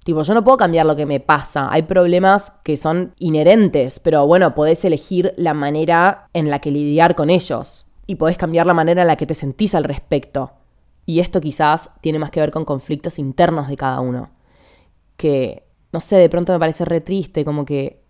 Tipo, 0.04 0.22
yo 0.22 0.34
no 0.34 0.42
puedo 0.42 0.56
cambiar 0.56 0.86
lo 0.86 0.96
que 0.96 1.06
me 1.06 1.20
pasa. 1.20 1.68
Hay 1.70 1.82
problemas 1.82 2.52
que 2.64 2.76
son 2.76 3.14
inherentes, 3.18 4.00
pero 4.00 4.26
bueno, 4.26 4.54
podés 4.54 4.84
elegir 4.84 5.32
la 5.36 5.54
manera 5.54 6.28
en 6.32 6.50
la 6.50 6.58
que 6.60 6.72
lidiar 6.72 7.14
con 7.14 7.30
ellos. 7.30 7.86
Y 8.06 8.16
podés 8.16 8.36
cambiar 8.36 8.66
la 8.66 8.74
manera 8.74 9.02
en 9.02 9.08
la 9.08 9.16
que 9.16 9.26
te 9.26 9.34
sentís 9.34 9.74
al 9.74 9.84
respecto. 9.84 10.52
Y 11.06 11.20
esto 11.20 11.40
quizás 11.40 11.90
tiene 12.00 12.18
más 12.18 12.30
que 12.30 12.40
ver 12.40 12.50
con 12.50 12.64
conflictos 12.64 13.18
internos 13.18 13.68
de 13.68 13.76
cada 13.76 14.00
uno. 14.00 14.30
Que, 15.16 15.66
no 15.92 16.00
sé, 16.00 16.16
de 16.16 16.28
pronto 16.28 16.52
me 16.52 16.58
parece 16.58 16.84
re 16.84 17.00
triste, 17.00 17.44
como 17.44 17.64
que 17.64 18.02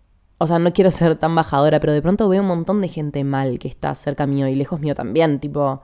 o 0.43 0.47
sea, 0.47 0.59
no 0.59 0.73
quiero 0.73 0.91
ser 0.91 1.15
tan 1.15 1.35
bajadora, 1.35 1.79
pero 1.79 1.93
de 1.93 2.01
pronto 2.01 2.27
veo 2.27 2.41
un 2.41 2.47
montón 2.49 2.81
de 2.81 2.89
gente 2.89 3.23
mal 3.23 3.59
que 3.59 3.69
está 3.69 3.95
cerca 3.95 4.25
mío 4.25 4.45
y 4.49 4.55
lejos 4.55 4.79
mío 4.81 4.93
también, 4.93 5.39
tipo, 5.39 5.81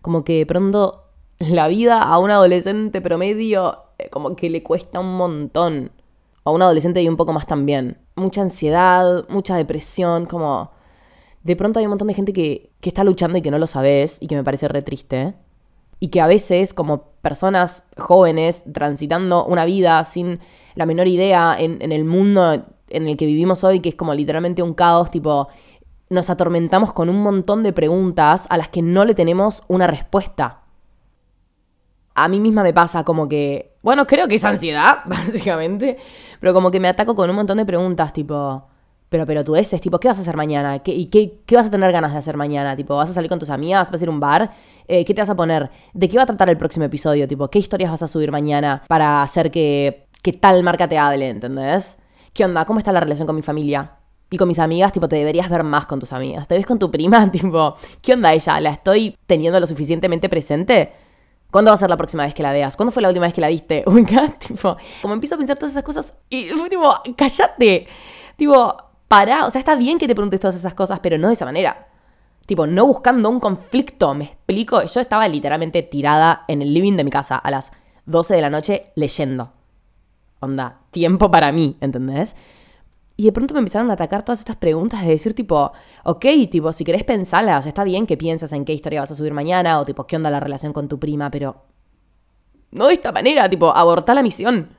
como 0.00 0.24
que 0.24 0.38
de 0.38 0.46
pronto 0.46 1.04
la 1.38 1.68
vida 1.68 2.00
a 2.00 2.18
un 2.18 2.32
adolescente 2.32 3.00
promedio 3.00 3.84
eh, 3.98 4.08
como 4.10 4.34
que 4.34 4.50
le 4.50 4.62
cuesta 4.64 4.98
un 4.98 5.16
montón. 5.16 5.92
A 6.44 6.50
un 6.50 6.62
adolescente 6.62 7.00
y 7.00 7.08
un 7.08 7.16
poco 7.16 7.32
más 7.32 7.46
también. 7.46 7.98
Mucha 8.16 8.42
ansiedad, 8.42 9.24
mucha 9.28 9.56
depresión, 9.56 10.26
como... 10.26 10.72
De 11.44 11.56
pronto 11.56 11.78
hay 11.78 11.86
un 11.86 11.90
montón 11.90 12.08
de 12.08 12.14
gente 12.14 12.32
que, 12.32 12.70
que 12.80 12.88
está 12.88 13.04
luchando 13.04 13.38
y 13.38 13.42
que 13.42 13.50
no 13.50 13.58
lo 13.58 13.66
sabes 13.66 14.18
y 14.20 14.28
que 14.28 14.36
me 14.36 14.44
parece 14.44 14.68
re 14.68 14.82
triste. 14.82 15.34
Y 15.98 16.08
que 16.08 16.20
a 16.20 16.26
veces, 16.26 16.74
como 16.74 17.04
personas 17.20 17.84
jóvenes, 17.96 18.64
transitando 18.72 19.44
una 19.44 19.64
vida 19.64 20.02
sin 20.04 20.40
la 20.74 20.86
menor 20.86 21.06
idea 21.06 21.56
en, 21.58 21.80
en 21.80 21.92
el 21.92 22.04
mundo 22.04 22.64
en 22.92 23.08
el 23.08 23.16
que 23.16 23.26
vivimos 23.26 23.64
hoy, 23.64 23.80
que 23.80 23.88
es 23.90 23.94
como 23.94 24.14
literalmente 24.14 24.62
un 24.62 24.74
caos, 24.74 25.10
tipo, 25.10 25.48
nos 26.10 26.28
atormentamos 26.28 26.92
con 26.92 27.08
un 27.08 27.22
montón 27.22 27.62
de 27.62 27.72
preguntas 27.72 28.46
a 28.50 28.58
las 28.58 28.68
que 28.68 28.82
no 28.82 29.04
le 29.04 29.14
tenemos 29.14 29.62
una 29.68 29.86
respuesta. 29.86 30.60
A 32.14 32.28
mí 32.28 32.38
misma 32.38 32.62
me 32.62 32.74
pasa 32.74 33.02
como 33.02 33.28
que, 33.28 33.74
bueno, 33.82 34.06
creo 34.06 34.28
que 34.28 34.34
es 34.34 34.44
ansiedad, 34.44 34.98
básicamente, 35.06 35.96
pero 36.38 36.52
como 36.52 36.70
que 36.70 36.80
me 36.80 36.88
ataco 36.88 37.14
con 37.14 37.30
un 37.30 37.36
montón 37.36 37.56
de 37.56 37.64
preguntas, 37.64 38.12
tipo, 38.12 38.66
pero, 39.12 39.54
eres, 39.54 39.80
tipo, 39.80 40.00
¿qué 40.00 40.08
vas 40.08 40.18
a 40.18 40.22
hacer 40.22 40.36
mañana? 40.36 40.78
¿Qué, 40.80 40.92
¿Y 40.92 41.06
qué, 41.06 41.40
qué, 41.46 41.56
vas 41.56 41.66
a 41.66 41.70
tener 41.70 41.92
ganas 41.92 42.12
de 42.12 42.18
hacer 42.18 42.36
mañana? 42.36 42.74
Tipo, 42.74 42.96
¿vas 42.96 43.10
a 43.10 43.12
salir 43.12 43.28
con 43.28 43.38
tus 43.38 43.50
amigas? 43.50 43.90
¿Vas 43.90 44.00
a 44.00 44.04
ir 44.04 44.08
a 44.08 44.12
un 44.12 44.20
bar? 44.20 44.50
Eh, 44.88 45.04
¿Qué 45.04 45.14
te 45.14 45.20
vas 45.20 45.30
a 45.30 45.36
poner? 45.36 45.70
¿De 45.92 46.08
qué 46.08 46.16
va 46.16 46.24
a 46.24 46.26
tratar 46.26 46.48
el 46.48 46.56
próximo 46.56 46.86
episodio? 46.86 47.28
Tipo, 47.28 47.48
¿qué 47.48 47.58
historias 47.58 47.90
vas 47.90 48.02
a 48.02 48.08
subir 48.08 48.32
mañana 48.32 48.82
para 48.88 49.22
hacer 49.22 49.50
que, 49.50 50.08
tal 50.40 50.62
marca 50.62 50.88
te 50.88 50.98
hable, 50.98 51.28
¿entendés? 51.28 51.98
¿qué 52.32 52.44
onda? 52.44 52.64
¿Cómo 52.64 52.78
está 52.78 52.92
la 52.92 53.00
relación 53.00 53.26
con 53.26 53.36
mi 53.36 53.42
familia? 53.42 53.92
Y 54.30 54.38
con 54.38 54.48
mis 54.48 54.58
amigas, 54.58 54.92
tipo, 54.92 55.08
te 55.08 55.16
deberías 55.16 55.50
ver 55.50 55.62
más 55.62 55.84
con 55.84 56.00
tus 56.00 56.12
amigas. 56.12 56.48
¿Te 56.48 56.56
ves 56.56 56.64
con 56.64 56.78
tu 56.78 56.90
prima? 56.90 57.30
Tipo, 57.32 57.76
¿qué 58.00 58.14
onda 58.14 58.32
ella? 58.32 58.60
¿La 58.60 58.70
estoy 58.70 59.16
teniendo 59.26 59.60
lo 59.60 59.66
suficientemente 59.66 60.30
presente? 60.30 60.92
¿Cuándo 61.50 61.70
va 61.70 61.74
a 61.74 61.78
ser 61.78 61.90
la 61.90 61.98
próxima 61.98 62.24
vez 62.24 62.32
que 62.32 62.42
la 62.42 62.50
veas? 62.50 62.74
¿Cuándo 62.78 62.92
fue 62.92 63.02
la 63.02 63.08
última 63.08 63.26
vez 63.26 63.34
que 63.34 63.42
la 63.42 63.48
viste? 63.48 63.84
Oiga, 63.86 64.28
tipo, 64.38 64.76
como 65.02 65.12
empiezo 65.12 65.34
a 65.34 65.38
pensar 65.38 65.58
todas 65.58 65.72
esas 65.72 65.84
cosas 65.84 66.18
y 66.30 66.48
tipo, 66.70 66.94
cállate. 67.14 67.86
Tipo, 68.36 68.74
pará. 69.12 69.44
O 69.44 69.50
sea, 69.50 69.58
está 69.58 69.74
bien 69.74 69.98
que 69.98 70.06
te 70.06 70.14
preguntes 70.14 70.40
todas 70.40 70.56
esas 70.56 70.72
cosas, 70.72 71.00
pero 71.00 71.18
no 71.18 71.28
de 71.28 71.34
esa 71.34 71.44
manera. 71.44 71.88
Tipo, 72.46 72.66
no 72.66 72.86
buscando 72.86 73.28
un 73.28 73.40
conflicto, 73.40 74.14
me 74.14 74.24
explico. 74.24 74.82
Yo 74.84 75.00
estaba 75.00 75.28
literalmente 75.28 75.82
tirada 75.82 76.44
en 76.48 76.62
el 76.62 76.72
living 76.72 76.96
de 76.96 77.04
mi 77.04 77.10
casa 77.10 77.36
a 77.36 77.50
las 77.50 77.72
12 78.06 78.34
de 78.34 78.40
la 78.40 78.50
noche 78.50 78.92
leyendo 78.94 79.52
onda, 80.42 80.80
tiempo 80.90 81.30
para 81.30 81.52
mí, 81.52 81.76
¿entendés? 81.80 82.36
Y 83.16 83.24
de 83.24 83.32
pronto 83.32 83.54
me 83.54 83.60
empezaron 83.60 83.90
a 83.90 83.94
atacar 83.94 84.24
todas 84.24 84.40
estas 84.40 84.56
preguntas 84.56 85.02
de 85.02 85.08
decir 85.08 85.34
tipo, 85.34 85.72
ok, 86.04 86.26
tipo, 86.50 86.72
si 86.72 86.84
querés 86.84 87.04
pensarla, 87.04 87.58
o 87.58 87.62
sea, 87.62 87.68
está 87.68 87.84
bien 87.84 88.06
que 88.06 88.16
piensas 88.16 88.52
en 88.52 88.64
qué 88.64 88.72
historia 88.72 89.00
vas 89.00 89.10
a 89.12 89.14
subir 89.14 89.32
mañana, 89.32 89.78
o 89.78 89.84
tipo, 89.84 90.06
qué 90.06 90.16
onda 90.16 90.30
la 90.30 90.40
relación 90.40 90.72
con 90.72 90.88
tu 90.88 90.98
prima, 90.98 91.30
pero 91.30 91.64
no 92.72 92.88
de 92.88 92.94
esta 92.94 93.12
manera, 93.12 93.48
tipo, 93.48 93.70
abortar 93.70 94.16
la 94.16 94.22
misión. 94.22 94.70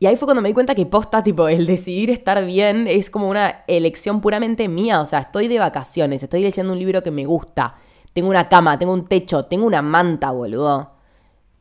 Y 0.00 0.06
ahí 0.06 0.16
fue 0.16 0.26
cuando 0.26 0.42
me 0.42 0.48
di 0.48 0.54
cuenta 0.54 0.74
que 0.74 0.86
posta, 0.86 1.22
tipo, 1.24 1.48
el 1.48 1.66
decidir 1.66 2.10
estar 2.10 2.44
bien 2.44 2.86
es 2.86 3.10
como 3.10 3.28
una 3.28 3.64
elección 3.66 4.20
puramente 4.20 4.68
mía, 4.68 5.00
o 5.00 5.06
sea, 5.06 5.20
estoy 5.20 5.48
de 5.48 5.58
vacaciones, 5.58 6.22
estoy 6.22 6.42
leyendo 6.42 6.72
un 6.72 6.78
libro 6.78 7.02
que 7.02 7.10
me 7.10 7.24
gusta, 7.24 7.74
tengo 8.12 8.28
una 8.28 8.48
cama, 8.48 8.78
tengo 8.78 8.92
un 8.92 9.06
techo, 9.06 9.46
tengo 9.46 9.66
una 9.66 9.82
manta, 9.82 10.30
boludo. 10.30 10.92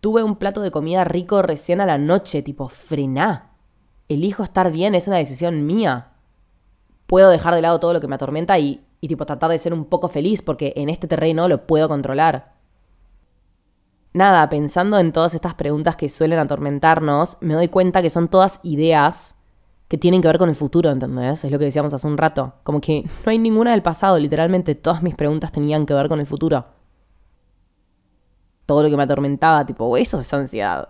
Tuve 0.02 0.22
un 0.22 0.36
plato 0.36 0.62
de 0.62 0.70
comida 0.70 1.04
rico 1.04 1.42
recién 1.42 1.82
a 1.82 1.88
la 1.88 1.98
noche, 1.98 2.44
tipo, 2.44 2.70
frená. 2.70 3.52
Elijo 4.08 4.44
estar 4.44 4.72
bien, 4.72 4.94
es 4.94 5.08
una 5.08 5.18
decisión 5.18 5.66
mía. 5.66 6.12
Puedo 7.08 7.30
dejar 7.30 7.56
de 7.56 7.62
lado 7.62 7.80
todo 7.80 7.94
lo 7.94 8.02
que 8.02 8.08
me 8.08 8.16
atormenta 8.16 8.60
y, 8.60 8.86
y 9.02 9.08
tipo 9.08 9.26
tratar 9.26 9.50
de 9.50 9.58
ser 9.58 9.74
un 9.74 9.86
poco 9.86 10.08
feliz 10.08 10.42
porque 10.42 10.74
en 10.76 10.90
este 10.90 11.08
terreno 11.08 11.48
lo 11.48 11.66
puedo 11.66 11.88
controlar. 11.88 12.57
Nada, 14.18 14.50
pensando 14.50 14.98
en 14.98 15.12
todas 15.12 15.36
estas 15.36 15.54
preguntas 15.54 15.96
que 15.96 16.10
suelen 16.10 16.40
atormentarnos, 16.40 17.38
me 17.40 17.54
doy 17.54 17.68
cuenta 17.68 18.02
que 18.02 18.10
son 18.10 18.30
todas 18.30 18.60
ideas 18.64 19.36
que 19.88 20.00
tienen 20.00 20.24
que 20.24 20.28
ver 20.28 20.40
con 20.40 20.50
el 20.50 20.56
futuro, 20.56 20.90
¿entendés? 20.90 21.46
Es 21.46 21.52
lo 21.52 21.60
que 21.60 21.66
decíamos 21.66 21.94
hace 21.94 22.08
un 22.08 22.18
rato. 22.18 22.54
Como 22.64 22.82
que 22.82 23.04
no 23.26 23.30
hay 23.30 23.38
ninguna 23.38 23.74
del 23.74 23.84
pasado, 23.84 24.18
literalmente 24.18 24.74
todas 24.74 25.04
mis 25.04 25.14
preguntas 25.14 25.52
tenían 25.52 25.86
que 25.86 25.94
ver 25.94 26.10
con 26.10 26.20
el 26.20 26.26
futuro. 26.26 26.66
Todo 28.66 28.82
lo 28.82 28.90
que 28.90 28.98
me 28.98 29.04
atormentaba, 29.04 29.68
tipo, 29.68 29.96
eso 29.98 30.20
es 30.20 30.34
ansiedad. 30.34 30.90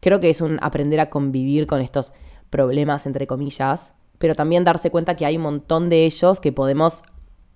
Creo 0.00 0.20
que 0.20 0.30
es 0.30 0.40
un 0.40 0.58
aprender 0.62 0.98
a 0.98 1.10
convivir 1.10 1.66
con 1.66 1.82
estos 1.82 2.14
problemas, 2.48 3.04
entre 3.04 3.26
comillas, 3.26 3.94
pero 4.16 4.34
también 4.34 4.64
darse 4.64 4.90
cuenta 4.90 5.14
que 5.14 5.26
hay 5.26 5.36
un 5.36 5.42
montón 5.42 5.90
de 5.90 6.06
ellos 6.06 6.40
que 6.40 6.52
podemos 6.52 7.02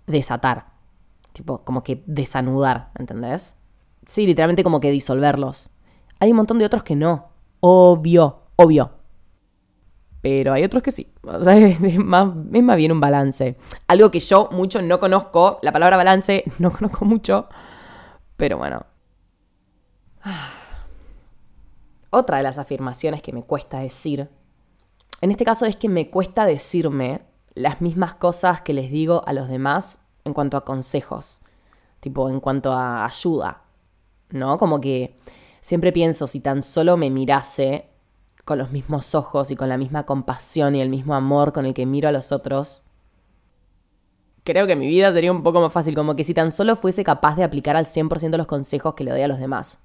desatar. 0.07 0.67
Tipo, 1.33 1.65
como 1.65 1.83
que 1.83 2.03
desanudar, 2.05 2.91
¿entendés? 2.99 3.59
Sí, 4.09 4.27
literalmente 4.27 4.65
como 4.65 4.81
que 4.81 4.91
disolverlos. 4.91 5.69
Hay 6.19 6.31
un 6.31 6.39
montón 6.39 6.59
de 6.59 6.65
otros 6.65 6.83
que 6.83 6.97
no. 6.97 7.29
Obvio, 7.61 8.41
obvio. 8.57 8.91
Pero 10.23 10.55
hay 10.55 10.65
otros 10.65 10.83
que 10.83 10.91
sí. 10.91 11.13
O 11.23 11.45
sea, 11.45 11.59
es 11.59 11.99
más, 11.99 12.35
más 12.35 12.77
bien 12.77 12.91
un 12.91 13.01
balance. 13.01 13.59
Algo 13.87 14.11
que 14.11 14.21
yo 14.21 14.49
mucho 14.51 14.81
no 14.81 14.99
conozco. 14.99 15.59
La 15.63 15.73
palabra 15.73 15.99
balance 15.99 16.43
no 16.59 16.71
conozco 16.71 17.05
mucho. 17.05 17.49
Pero 18.39 18.57
bueno. 18.57 18.87
Otra 22.11 22.39
de 22.39 22.45
las 22.45 22.59
afirmaciones 22.59 23.21
que 23.21 23.35
me 23.35 23.43
cuesta 23.43 23.81
decir. 23.81 24.31
En 25.21 25.31
este 25.31 25.45
caso 25.45 25.67
es 25.67 25.77
que 25.77 25.91
me 25.91 26.09
cuesta 26.09 26.47
decirme 26.47 27.27
las 27.53 27.83
mismas 27.83 28.15
cosas 28.15 28.63
que 28.63 28.73
les 28.73 28.91
digo 28.91 29.23
a 29.27 29.35
los 29.35 29.49
demás 29.49 30.01
en 30.25 30.33
cuanto 30.33 30.57
a 30.57 30.65
consejos. 30.65 31.43
Tipo, 32.01 32.31
en 32.31 32.41
cuanto 32.41 32.73
a 32.73 33.05
ayuda. 33.05 33.68
¿No? 34.31 34.59
Como 34.59 34.81
que 34.81 35.19
siempre 35.61 35.93
pienso, 35.93 36.27
si 36.27 36.41
tan 36.41 36.63
solo 36.63 36.97
me 36.97 37.11
mirase 37.11 37.89
con 38.45 38.59
los 38.59 38.71
mismos 38.71 39.15
ojos 39.15 39.51
y 39.51 39.57
con 39.57 39.69
la 39.69 39.77
misma 39.77 40.07
compasión 40.07 40.75
y 40.75 40.81
el 40.81 40.89
mismo 40.89 41.15
amor 41.15 41.53
con 41.53 41.67
el 41.67 41.75
que 41.75 41.87
miro 41.87 42.09
a 42.09 42.13
los 42.13 42.33
otros, 42.33 42.83
creo 44.45 44.67
que 44.67 44.77
mi 44.77 44.87
vida 44.87 45.13
sería 45.13 45.31
un 45.31 45.43
poco 45.43 45.61
más 45.61 45.73
fácil, 45.73 45.95
como 45.95 46.17
que 46.17 46.25
si 46.25 46.33
tan 46.33 46.51
solo 46.53 46.75
fuese 46.75 47.05
capaz 47.05 47.37
de 47.37 47.45
aplicar 47.45 47.77
al 47.77 47.85
100% 47.85 48.37
los 48.37 48.47
consejos 48.47 48.95
que 48.95 49.05
le 49.05 49.11
doy 49.11 49.21
a 49.23 49.29
los 49.29 49.39
demás. 49.39 49.81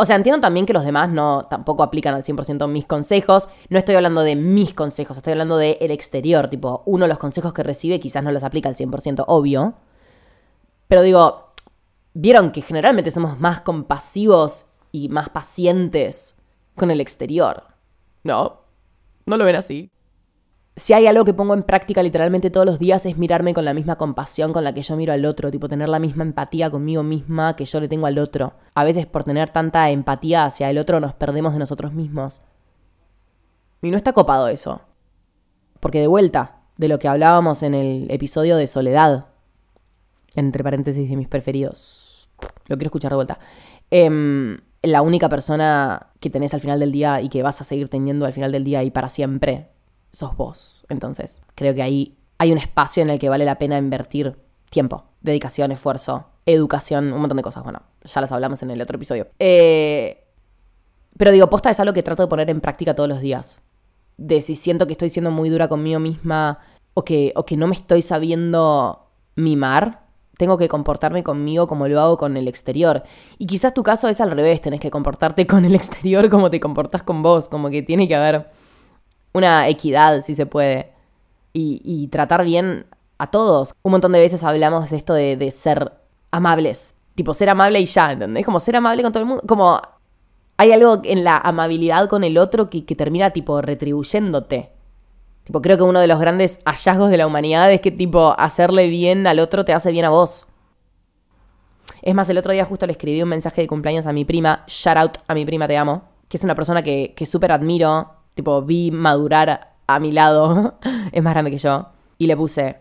O 0.00 0.06
sea, 0.06 0.14
entiendo 0.14 0.40
también 0.40 0.64
que 0.64 0.72
los 0.72 0.84
demás 0.84 1.10
no 1.10 1.46
tampoco 1.50 1.82
aplican 1.82 2.14
al 2.14 2.22
100% 2.22 2.68
mis 2.68 2.86
consejos. 2.86 3.48
No 3.68 3.78
estoy 3.78 3.96
hablando 3.96 4.20
de 4.22 4.36
mis 4.36 4.72
consejos, 4.72 5.16
estoy 5.16 5.32
hablando 5.32 5.56
del 5.56 5.76
el 5.80 5.90
exterior. 5.90 6.48
Tipo, 6.48 6.84
uno 6.86 7.04
de 7.04 7.08
los 7.08 7.18
consejos 7.18 7.52
que 7.52 7.64
recibe 7.64 7.98
quizás 7.98 8.22
no 8.22 8.30
los 8.30 8.44
aplica 8.44 8.68
al 8.68 8.76
100%, 8.76 9.24
obvio. 9.26 9.74
Pero 10.86 11.02
digo, 11.02 11.47
vieron 12.20 12.50
que 12.50 12.62
generalmente 12.62 13.12
somos 13.12 13.38
más 13.38 13.60
compasivos 13.60 14.66
y 14.90 15.08
más 15.08 15.28
pacientes 15.28 16.34
con 16.74 16.90
el 16.90 17.00
exterior. 17.00 17.62
No, 18.24 18.62
no 19.24 19.36
lo 19.36 19.44
ven 19.44 19.54
así. 19.54 19.92
Si 20.74 20.94
hay 20.94 21.06
algo 21.06 21.24
que 21.24 21.32
pongo 21.32 21.54
en 21.54 21.62
práctica 21.62 22.02
literalmente 22.02 22.50
todos 22.50 22.66
los 22.66 22.80
días 22.80 23.06
es 23.06 23.18
mirarme 23.18 23.54
con 23.54 23.64
la 23.64 23.72
misma 23.72 23.96
compasión 23.96 24.52
con 24.52 24.64
la 24.64 24.74
que 24.74 24.82
yo 24.82 24.96
miro 24.96 25.12
al 25.12 25.24
otro, 25.26 25.52
tipo 25.52 25.68
tener 25.68 25.88
la 25.88 26.00
misma 26.00 26.24
empatía 26.24 26.70
conmigo 26.70 27.04
misma 27.04 27.54
que 27.54 27.64
yo 27.64 27.80
le 27.80 27.86
tengo 27.86 28.06
al 28.06 28.18
otro. 28.18 28.54
A 28.74 28.82
veces 28.82 29.06
por 29.06 29.22
tener 29.22 29.50
tanta 29.50 29.88
empatía 29.90 30.44
hacia 30.44 30.70
el 30.70 30.78
otro 30.78 30.98
nos 30.98 31.14
perdemos 31.14 31.52
de 31.52 31.60
nosotros 31.60 31.92
mismos. 31.92 32.42
Y 33.80 33.92
no 33.92 33.96
está 33.96 34.12
copado 34.12 34.48
eso. 34.48 34.80
Porque 35.78 36.00
de 36.00 36.08
vuelta, 36.08 36.62
de 36.78 36.88
lo 36.88 36.98
que 36.98 37.06
hablábamos 37.06 37.62
en 37.62 37.74
el 37.74 38.10
episodio 38.10 38.56
de 38.56 38.66
Soledad, 38.66 39.26
entre 40.34 40.64
paréntesis 40.64 41.08
de 41.08 41.16
mis 41.16 41.28
preferidos, 41.28 42.07
lo 42.68 42.76
quiero 42.76 42.88
escuchar 42.88 43.10
de 43.10 43.16
vuelta. 43.16 43.38
Eh, 43.90 44.58
la 44.82 45.02
única 45.02 45.28
persona 45.28 46.08
que 46.20 46.30
tenés 46.30 46.54
al 46.54 46.60
final 46.60 46.78
del 46.78 46.92
día 46.92 47.20
y 47.20 47.28
que 47.28 47.42
vas 47.42 47.60
a 47.60 47.64
seguir 47.64 47.88
teniendo 47.88 48.26
al 48.26 48.32
final 48.32 48.52
del 48.52 48.64
día 48.64 48.84
y 48.84 48.90
para 48.90 49.08
siempre 49.08 49.68
sos 50.12 50.36
vos. 50.36 50.86
Entonces, 50.88 51.42
creo 51.54 51.74
que 51.74 51.82
ahí 51.82 52.16
hay 52.38 52.52
un 52.52 52.58
espacio 52.58 53.02
en 53.02 53.10
el 53.10 53.18
que 53.18 53.28
vale 53.28 53.44
la 53.44 53.58
pena 53.58 53.78
invertir 53.78 54.36
tiempo, 54.70 55.04
dedicación, 55.20 55.72
esfuerzo, 55.72 56.28
educación, 56.46 57.12
un 57.12 57.20
montón 57.20 57.36
de 57.36 57.42
cosas. 57.42 57.64
Bueno, 57.64 57.82
ya 58.04 58.20
las 58.20 58.30
hablamos 58.30 58.62
en 58.62 58.70
el 58.70 58.80
otro 58.80 58.96
episodio. 58.96 59.28
Eh, 59.38 60.24
pero 61.16 61.32
digo, 61.32 61.50
posta 61.50 61.70
es 61.70 61.80
algo 61.80 61.92
que 61.92 62.02
trato 62.02 62.22
de 62.22 62.28
poner 62.28 62.48
en 62.48 62.60
práctica 62.60 62.94
todos 62.94 63.08
los 63.08 63.20
días. 63.20 63.62
De 64.16 64.40
si 64.40 64.54
siento 64.54 64.86
que 64.86 64.92
estoy 64.92 65.10
siendo 65.10 65.30
muy 65.30 65.48
dura 65.48 65.68
conmigo 65.68 65.98
misma 65.98 66.60
o 66.94 67.04
que, 67.04 67.32
o 67.34 67.44
que 67.44 67.56
no 67.56 67.66
me 67.66 67.74
estoy 67.74 68.02
sabiendo 68.02 69.10
mimar, 69.34 70.07
tengo 70.38 70.56
que 70.56 70.68
comportarme 70.68 71.22
conmigo 71.22 71.66
como 71.66 71.86
lo 71.88 72.00
hago 72.00 72.16
con 72.16 72.36
el 72.38 72.48
exterior. 72.48 73.02
Y 73.36 73.46
quizás 73.46 73.74
tu 73.74 73.82
caso 73.82 74.08
es 74.08 74.20
al 74.22 74.30
revés, 74.30 74.62
tenés 74.62 74.80
que 74.80 74.90
comportarte 74.90 75.46
con 75.46 75.66
el 75.66 75.74
exterior 75.74 76.30
como 76.30 76.48
te 76.48 76.60
comportas 76.60 77.02
con 77.02 77.22
vos, 77.22 77.50
como 77.50 77.68
que 77.68 77.82
tiene 77.82 78.08
que 78.08 78.14
haber 78.14 78.46
una 79.34 79.68
equidad, 79.68 80.22
si 80.22 80.34
se 80.34 80.46
puede, 80.46 80.92
y, 81.52 82.06
tratar 82.08 82.44
bien 82.44 82.86
a 83.18 83.30
todos. 83.30 83.74
Un 83.82 83.92
montón 83.92 84.12
de 84.12 84.20
veces 84.20 84.44
hablamos 84.44 84.90
de 84.90 84.96
esto 84.96 85.12
de, 85.12 85.50
ser 85.50 85.92
amables, 86.30 86.94
tipo 87.16 87.34
ser 87.34 87.50
amable 87.50 87.80
y 87.80 87.86
ya, 87.86 88.12
¿entendés? 88.12 88.44
Como 88.44 88.60
ser 88.60 88.76
amable 88.76 89.02
con 89.02 89.12
todo 89.12 89.22
el 89.24 89.28
mundo, 89.28 89.42
como 89.46 89.82
hay 90.56 90.70
algo 90.70 91.00
en 91.02 91.24
la 91.24 91.36
amabilidad 91.36 92.08
con 92.08 92.22
el 92.22 92.38
otro 92.38 92.70
que, 92.70 92.84
que 92.84 92.94
termina 92.94 93.30
tipo 93.32 93.60
retribuyéndote 93.60 94.70
creo 95.52 95.76
que 95.76 95.82
uno 95.82 96.00
de 96.00 96.06
los 96.06 96.20
grandes 96.20 96.60
hallazgos 96.64 97.10
de 97.10 97.16
la 97.16 97.26
humanidad 97.26 97.70
es 97.72 97.80
que, 97.80 97.90
tipo, 97.90 98.34
hacerle 98.38 98.88
bien 98.88 99.26
al 99.26 99.38
otro 99.38 99.64
te 99.64 99.72
hace 99.72 99.92
bien 99.92 100.04
a 100.04 100.10
vos. 100.10 100.46
Es 102.02 102.14
más, 102.14 102.28
el 102.30 102.38
otro 102.38 102.52
día 102.52 102.64
justo 102.64 102.86
le 102.86 102.92
escribí 102.92 103.22
un 103.22 103.28
mensaje 103.28 103.62
de 103.62 103.66
cumpleaños 103.66 104.06
a 104.06 104.12
mi 104.12 104.24
prima, 104.24 104.64
shout 104.66 104.96
out 104.96 105.18
a 105.26 105.34
mi 105.34 105.44
prima, 105.44 105.66
te 105.66 105.76
amo, 105.76 106.02
que 106.28 106.36
es 106.36 106.44
una 106.44 106.54
persona 106.54 106.82
que, 106.82 107.14
que 107.16 107.26
súper 107.26 107.52
admiro, 107.52 108.10
tipo, 108.34 108.62
vi 108.62 108.90
madurar 108.90 109.74
a 109.86 109.98
mi 109.98 110.12
lado, 110.12 110.78
es 111.12 111.22
más 111.22 111.32
grande 111.32 111.50
que 111.50 111.58
yo, 111.58 111.88
y 112.18 112.26
le 112.26 112.36
puse, 112.36 112.76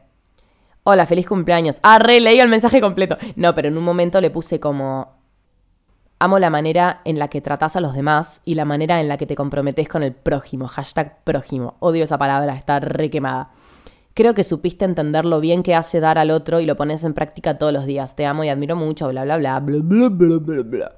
hola, 0.83 1.05
feliz 1.05 1.27
cumpleaños. 1.27 1.79
Ah, 1.83 1.99
re, 1.99 2.19
leí 2.19 2.39
el 2.39 2.49
mensaje 2.49 2.79
completo. 2.79 3.17
No, 3.35 3.55
pero 3.55 3.67
en 3.67 3.77
un 3.77 3.83
momento 3.83 4.21
le 4.21 4.29
puse 4.29 4.59
como, 4.59 5.16
Amo 6.19 6.39
la 6.39 6.49
manera 6.49 7.01
en 7.05 7.19
la 7.19 7.27
que 7.27 7.41
tratas 7.41 7.75
a 7.75 7.81
los 7.81 7.93
demás 7.93 8.41
y 8.43 8.55
la 8.55 8.65
manera 8.65 8.99
en 8.99 9.07
la 9.07 9.17
que 9.17 9.27
te 9.27 9.35
comprometes 9.35 9.87
con 9.87 10.01
el 10.01 10.13
prójimo. 10.13 10.67
Hashtag 10.67 11.23
prójimo. 11.23 11.75
Odio 11.79 12.03
esa 12.03 12.17
palabra, 12.17 12.55
está 12.55 12.79
re 12.79 13.11
quemada. 13.11 13.51
Creo 14.15 14.33
que 14.33 14.43
supiste 14.43 14.83
entender 14.83 15.25
lo 15.25 15.39
bien 15.39 15.61
que 15.61 15.75
hace 15.75 15.99
dar 15.99 16.17
al 16.17 16.31
otro 16.31 16.59
y 16.59 16.65
lo 16.65 16.75
pones 16.75 17.03
en 17.03 17.13
práctica 17.13 17.59
todos 17.59 17.71
los 17.71 17.85
días. 17.85 18.15
Te 18.15 18.25
amo 18.25 18.43
y 18.43 18.49
admiro 18.49 18.75
mucho, 18.75 19.07
bla, 19.09 19.23
bla, 19.25 19.37
bla, 19.37 19.59
bla, 19.59 19.77
bla, 19.79 20.09
bla, 20.09 20.37
bla, 20.39 20.63
bla. 20.63 20.95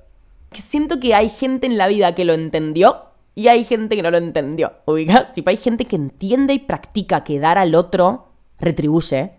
Siento 0.53 1.01
que 1.01 1.13
hay 1.13 1.27
gente 1.27 1.67
en 1.67 1.77
la 1.77 1.87
vida 1.87 2.15
que 2.15 2.23
lo 2.23 2.31
entendió 2.31 3.09
y 3.35 3.49
hay 3.49 3.65
gente 3.65 3.97
que 3.97 4.01
no 4.01 4.11
lo 4.11 4.17
entendió. 4.17 4.71
¿Ubicas? 4.85 5.33
Tipo, 5.33 5.49
hay 5.49 5.57
gente 5.57 5.83
que 5.83 5.97
entiende 5.97 6.53
y 6.53 6.59
practica 6.59 7.25
que 7.25 7.39
dar 7.39 7.57
al 7.57 7.75
otro 7.75 8.29
retribuye. 8.57 9.33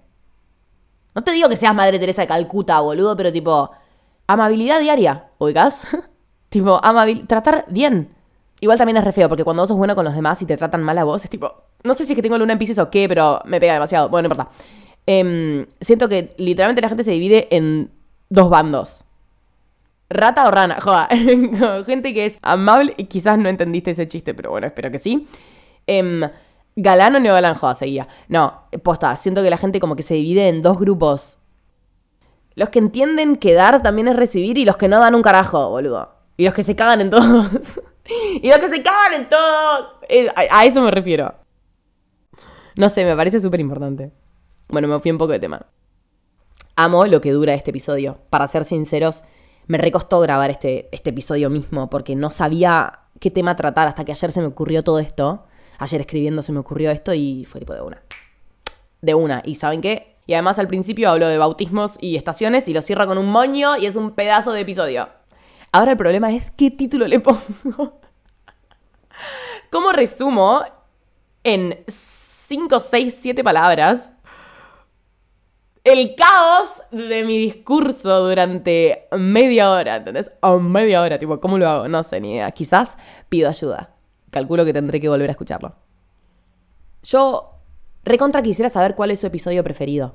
No 1.15 1.23
te 1.23 1.33
digo 1.33 1.49
que 1.49 1.57
seas 1.57 1.75
Madre 1.75 1.99
Teresa 1.99 2.21
de 2.21 2.29
Calcuta, 2.29 2.81
boludo, 2.81 3.17
pero 3.17 3.33
tipo, 3.33 3.71
amabilidad 4.33 4.81
diaria, 4.81 5.27
oigas. 5.39 5.87
tipo, 6.49 6.81
amabil 6.83 7.27
tratar 7.27 7.65
bien. 7.69 8.09
Igual 8.61 8.79
también 8.79 8.99
es 8.99 9.05
re 9.05 9.13
feo, 9.13 9.29
porque 9.29 9.45
cuando 9.45 9.63
vos 9.63 9.69
sos 9.69 9.79
bueno 9.79 9.95
con 9.95 10.05
los 10.05 10.15
demás 10.15 10.41
y 10.43 10.47
te 10.47 10.57
tratan 10.57 10.83
mal 10.83 10.99
a 10.99 11.05
vos, 11.05 11.25
es 11.25 11.31
tipo, 11.31 11.65
no 11.83 11.95
sé 11.95 12.05
si 12.05 12.13
es 12.13 12.17
que 12.17 12.23
tengo 12.23 12.37
luna 12.37 12.53
en 12.53 12.59
Pisces 12.59 12.79
o 12.79 12.91
qué, 12.91 13.09
pero 13.09 13.41
me 13.47 13.59
pega 13.59 13.73
demasiado. 13.73 14.09
Bueno, 14.09 14.29
no 14.29 14.35
importa. 14.35 14.53
Em, 15.07 15.67
siento 15.81 16.09
que 16.09 16.35
literalmente 16.37 16.83
la 16.83 16.89
gente 16.89 17.05
se 17.05 17.13
divide 17.13 17.49
en 17.51 17.91
dos 18.29 18.51
bandos. 18.51 19.05
Rata 20.11 20.47
o 20.47 20.51
rana, 20.51 20.79
joda. 20.81 21.09
gente 21.87 22.13
que 22.13 22.27
es 22.27 22.39
amable 22.43 22.95
y 22.97 23.05
quizás 23.05 23.39
no 23.39 23.49
entendiste 23.49 23.93
ese 23.93 24.09
chiste, 24.09 24.35
pero 24.35 24.51
bueno, 24.51 24.67
espero 24.67 24.91
que 24.91 24.99
sí. 24.99 25.27
Eh, 25.87 26.29
galán 26.77 27.17
o 27.17 27.21
neogalán, 27.21 27.55
joda, 27.55 27.75
seguía. 27.75 28.09
No, 28.29 28.65
posta, 28.83 29.17
siento 29.17 29.43
que 29.43 29.51
la 29.51 29.59
gente 29.59 29.81
como 29.81 29.97
que 29.97 30.03
se 30.03 30.15
divide 30.15 30.49
en 30.49 30.63
dos 30.63 30.79
grupos 30.79 31.40
los 32.55 32.69
que 32.71 32.79
entienden 32.79 33.37
que 33.37 33.55
dar 33.55 33.83
también 33.83 34.09
es 34.09 34.17
recibir 34.17 34.59
y 34.59 34.65
los 34.65 34.77
que 34.77 34.89
no 34.89 34.99
dan 35.01 35.15
un 35.15 35.23
carajo, 35.23 35.71
boludo. 35.71 36.11
Y 36.37 36.45
los 36.45 36.55
que 36.55 36.63
se 36.63 36.75
cagan 36.75 37.01
en 37.01 37.11
todos. 37.11 37.81
y 38.43 38.49
los 38.49 38.59
que 38.59 38.69
se 38.69 38.83
cagan 38.83 39.15
en 39.15 39.29
todos. 39.29 39.97
A, 40.35 40.65
eso 40.65 40.83
me 40.83 40.91
refiero. 40.91 41.35
No 42.77 42.89
sé, 42.89 43.05
me 43.05 43.15
parece 43.15 43.41
súper 43.41 43.61
importante. 43.61 44.11
Bueno, 44.69 44.89
me 44.89 44.99
fui 45.01 45.11
un 45.11 45.19
poco 45.19 45.33
de 45.33 45.39
tema. 45.39 45.67
Amo 46.77 47.05
lo 47.07 47.21
que 47.21 47.33
dura 47.33 47.55
este 47.55 47.71
episodio. 47.71 48.19
Para 48.31 48.49
ser 48.49 48.65
sinceros, 48.65 49.23
me 49.67 49.79
recostó 49.79 50.21
grabar 50.21 50.51
este, 50.51 50.89
este 50.93 51.11
episodio 51.11 51.51
mismo 51.51 51.91
porque 51.91 52.17
no 52.17 52.31
sabía 52.31 53.01
qué 53.21 53.31
tema 53.31 53.55
tratar 53.57 53.87
hasta 53.89 54.05
que 54.05 54.13
ayer 54.13 54.33
se 54.33 54.41
me 54.41 54.47
ocurrió 54.47 54.83
todo 54.83 54.99
esto. 54.99 55.45
Ayer 55.79 56.01
escribiendo 56.01 56.43
se 56.43 56.53
me 56.53 56.59
ocurrió 56.59 56.91
esto 56.91 57.15
y 57.15 57.45
fue 57.45 57.61
tipo 57.61 57.75
de 57.75 57.83
una. 57.83 58.03
De 59.01 59.15
una. 59.15 59.43
¿Y 59.45 59.57
saben 59.57 59.81
qué? 59.81 60.17
Y 60.27 60.35
además 60.35 60.59
al 60.59 60.69
principio 60.69 61.11
hablo 61.11 61.29
de 61.29 61.39
bautismos 61.39 61.97
y 62.01 62.17
estaciones 62.17 62.69
y 62.69 62.75
lo 62.75 62.83
cierro 62.83 63.07
con 63.07 63.19
un 63.19 63.27
moño 63.27 63.77
y 63.77 63.87
es 63.87 63.97
un 63.97 64.13
pedazo 64.13 64.53
de 64.53 64.61
episodio. 64.61 65.09
Ahora 65.73 65.93
el 65.93 65.97
problema 65.97 66.33
es 66.33 66.51
qué 66.51 66.71
título 66.71 67.07
le 67.07 67.21
pongo. 67.21 67.41
¿Cómo 69.71 69.93
resumo 69.93 70.65
en 71.45 71.83
5, 71.87 72.81
6, 72.81 73.19
7 73.21 73.45
palabras 73.45 74.15
el 75.85 76.15
caos 76.15 76.83
de 76.91 77.25
mi 77.25 77.39
discurso 77.39 78.29
durante 78.29 79.09
media 79.17 79.71
hora, 79.71 79.97
¿entendés? 79.97 80.31
O 80.41 80.59
media 80.59 81.01
hora, 81.01 81.19
tipo, 81.19 81.41
¿cómo 81.41 81.59
lo 81.59 81.69
hago? 81.69 81.89
No 81.89 82.03
sé, 82.03 82.21
ni 82.21 82.35
idea. 82.35 82.51
Quizás 82.51 82.99
pido 83.29 83.49
ayuda. 83.49 83.95
calculo 84.31 84.65
que 84.65 84.73
tendré 84.73 85.01
que 85.01 85.09
volver 85.09 85.31
a 85.31 85.33
escucharlo. 85.33 85.75
Yo 87.03 87.57
recontra 88.05 88.43
quisiera 88.43 88.69
saber 88.69 88.95
cuál 88.95 89.11
es 89.11 89.21
su 89.21 89.27
episodio 89.27 89.65
preferido. 89.65 90.15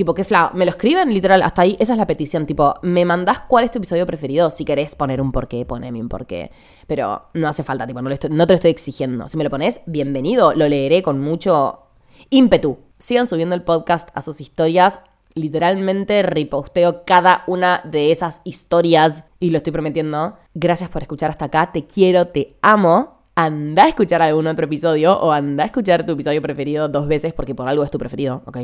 Tipo, 0.00 0.14
qué 0.14 0.24
fla. 0.24 0.50
Me 0.54 0.64
lo 0.64 0.70
escriben 0.70 1.12
literal, 1.12 1.42
hasta 1.42 1.60
ahí. 1.60 1.76
Esa 1.78 1.92
es 1.92 1.98
la 1.98 2.06
petición. 2.06 2.46
Tipo, 2.46 2.76
me 2.80 3.04
mandás 3.04 3.40
cuál 3.40 3.64
es 3.64 3.70
tu 3.70 3.76
episodio 3.76 4.06
preferido. 4.06 4.48
Si 4.48 4.64
querés 4.64 4.94
poner 4.94 5.20
un 5.20 5.30
porqué, 5.30 5.66
poneme 5.66 6.00
un 6.00 6.08
porqué. 6.08 6.50
Pero 6.86 7.26
no 7.34 7.48
hace 7.48 7.62
falta, 7.62 7.86
tipo, 7.86 8.00
no, 8.00 8.08
no 8.08 8.16
te 8.16 8.52
lo 8.52 8.54
estoy 8.54 8.70
exigiendo. 8.70 9.28
Si 9.28 9.36
me 9.36 9.44
lo 9.44 9.50
pones, 9.50 9.82
bienvenido. 9.84 10.54
Lo 10.54 10.68
leeré 10.68 11.02
con 11.02 11.20
mucho 11.20 11.80
ímpetu. 12.30 12.78
Sigan 12.98 13.26
subiendo 13.26 13.54
el 13.54 13.62
podcast 13.62 14.08
a 14.14 14.22
sus 14.22 14.40
historias. 14.40 15.00
Literalmente 15.34 16.22
reposteo 16.22 17.04
cada 17.04 17.44
una 17.46 17.82
de 17.84 18.10
esas 18.10 18.40
historias 18.44 19.24
y 19.38 19.50
lo 19.50 19.58
estoy 19.58 19.74
prometiendo. 19.74 20.38
Gracias 20.54 20.88
por 20.88 21.02
escuchar 21.02 21.28
hasta 21.28 21.44
acá. 21.44 21.72
Te 21.72 21.84
quiero, 21.84 22.28
te 22.28 22.56
amo 22.62 23.19
anda 23.34 23.84
a 23.84 23.88
escuchar 23.88 24.22
algún 24.22 24.46
otro 24.46 24.66
episodio 24.66 25.18
o 25.18 25.32
anda 25.32 25.64
a 25.64 25.66
escuchar 25.66 26.04
tu 26.04 26.12
episodio 26.12 26.42
preferido 26.42 26.88
dos 26.88 27.08
veces 27.08 27.32
porque 27.32 27.54
por 27.54 27.68
algo 27.68 27.84
es 27.84 27.90
tu 27.90 27.98
preferido, 27.98 28.42
¿ok? 28.46 28.58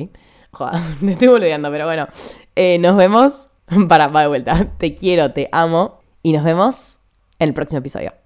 Joder, 0.52 0.80
te 1.00 1.10
estoy 1.10 1.28
volviendo, 1.28 1.70
pero 1.70 1.86
bueno. 1.86 2.06
Eh, 2.54 2.78
nos 2.78 2.96
vemos. 2.96 3.48
Para, 3.88 4.08
va 4.08 4.22
de 4.22 4.28
vuelta. 4.28 4.72
Te 4.78 4.94
quiero, 4.94 5.32
te 5.32 5.48
amo. 5.52 6.00
Y 6.22 6.32
nos 6.32 6.44
vemos 6.44 6.98
en 7.38 7.48
el 7.48 7.54
próximo 7.54 7.78
episodio. 7.78 8.25